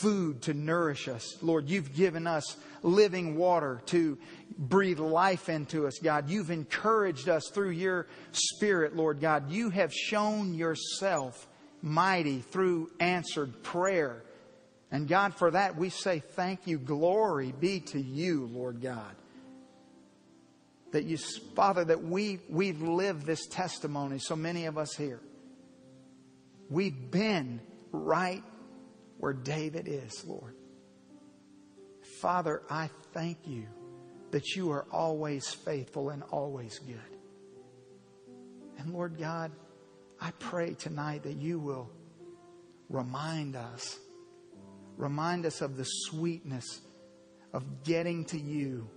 food 0.00 0.42
to 0.42 0.54
nourish 0.54 1.08
us. 1.08 1.42
Lord, 1.42 1.68
you've 1.68 1.94
given 1.94 2.26
us 2.26 2.56
living 2.82 3.36
water 3.36 3.80
to 3.86 4.18
breathe 4.58 4.98
life 4.98 5.48
into 5.48 5.86
us, 5.86 5.98
God. 5.98 6.28
You've 6.28 6.50
encouraged 6.50 7.28
us 7.28 7.50
through 7.52 7.70
your 7.70 8.06
Spirit, 8.32 8.94
Lord 8.94 9.20
God. 9.20 9.50
You 9.50 9.70
have 9.70 9.92
shown 9.92 10.54
yourself 10.54 11.46
mighty 11.82 12.40
through 12.40 12.90
answered 13.00 13.62
prayer. 13.62 14.22
And 14.90 15.08
God, 15.08 15.34
for 15.34 15.50
that 15.52 15.76
we 15.76 15.88
say 15.88 16.20
thank 16.20 16.66
you. 16.66 16.78
Glory 16.78 17.52
be 17.58 17.80
to 17.80 18.00
you, 18.00 18.50
Lord 18.52 18.82
God 18.82 19.14
that 20.92 21.04
you, 21.04 21.16
Father, 21.54 21.84
that 21.84 22.02
we, 22.02 22.40
we've 22.48 22.82
lived 22.82 23.24
this 23.24 23.46
testimony, 23.46 24.18
so 24.18 24.36
many 24.36 24.66
of 24.66 24.76
us 24.76 24.94
here. 24.94 25.20
We've 26.68 27.10
been 27.10 27.60
right 27.92 28.42
where 29.18 29.32
David 29.32 29.86
is, 29.88 30.24
Lord. 30.24 30.54
Father, 32.20 32.62
I 32.68 32.90
thank 33.12 33.38
you 33.46 33.66
that 34.30 34.54
you 34.54 34.70
are 34.70 34.86
always 34.92 35.48
faithful 35.48 36.10
and 36.10 36.22
always 36.30 36.78
good. 36.78 37.00
And 38.78 38.92
Lord 38.92 39.18
God, 39.18 39.52
I 40.20 40.30
pray 40.32 40.74
tonight 40.74 41.22
that 41.24 41.36
you 41.36 41.58
will 41.58 41.90
remind 42.88 43.56
us, 43.56 43.98
remind 44.96 45.46
us 45.46 45.60
of 45.60 45.76
the 45.76 45.84
sweetness 45.84 46.80
of 47.52 47.84
getting 47.84 48.24
to 48.26 48.38
you 48.38 48.88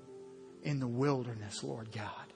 in 0.64 0.80
the 0.80 0.88
wilderness, 0.88 1.64
Lord 1.64 1.92
God. 1.92 2.34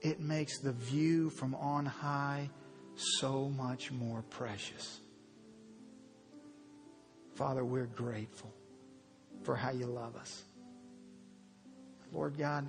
It 0.00 0.20
makes 0.20 0.58
the 0.58 0.72
view 0.72 1.30
from 1.30 1.54
on 1.54 1.86
high 1.86 2.50
so 2.96 3.48
much 3.48 3.90
more 3.90 4.22
precious. 4.30 5.00
Father, 7.34 7.64
we're 7.64 7.86
grateful 7.86 8.52
for 9.42 9.56
how 9.56 9.70
you 9.70 9.86
love 9.86 10.14
us. 10.16 10.44
Lord 12.12 12.38
God, 12.38 12.68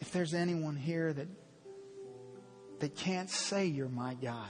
if 0.00 0.12
there's 0.12 0.34
anyone 0.34 0.76
here 0.76 1.12
that 1.12 1.28
that 2.80 2.96
can't 2.96 3.30
say 3.30 3.66
you're 3.66 3.88
my 3.88 4.14
God, 4.14 4.48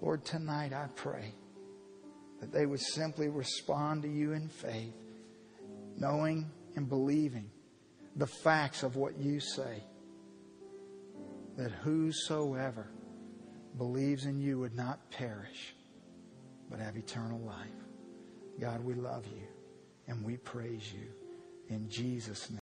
Lord, 0.00 0.24
tonight 0.24 0.72
I 0.72 0.86
pray 0.96 1.32
that 2.40 2.52
they 2.52 2.66
would 2.66 2.80
simply 2.80 3.28
respond 3.28 4.02
to 4.02 4.08
you 4.08 4.32
in 4.32 4.48
faith, 4.48 4.94
knowing 5.96 6.50
and 6.74 6.88
believing 6.88 7.51
the 8.16 8.26
facts 8.26 8.82
of 8.82 8.96
what 8.96 9.18
you 9.18 9.40
say. 9.40 9.84
That 11.56 11.70
whosoever 11.70 12.88
believes 13.76 14.26
in 14.26 14.40
you 14.40 14.58
would 14.58 14.74
not 14.74 15.10
perish, 15.10 15.74
but 16.70 16.78
have 16.78 16.96
eternal 16.96 17.40
life. 17.40 17.56
God, 18.60 18.84
we 18.84 18.94
love 18.94 19.26
you 19.26 19.46
and 20.08 20.24
we 20.24 20.36
praise 20.36 20.92
you 20.92 21.08
in 21.68 21.88
Jesus' 21.88 22.50
name. 22.50 22.58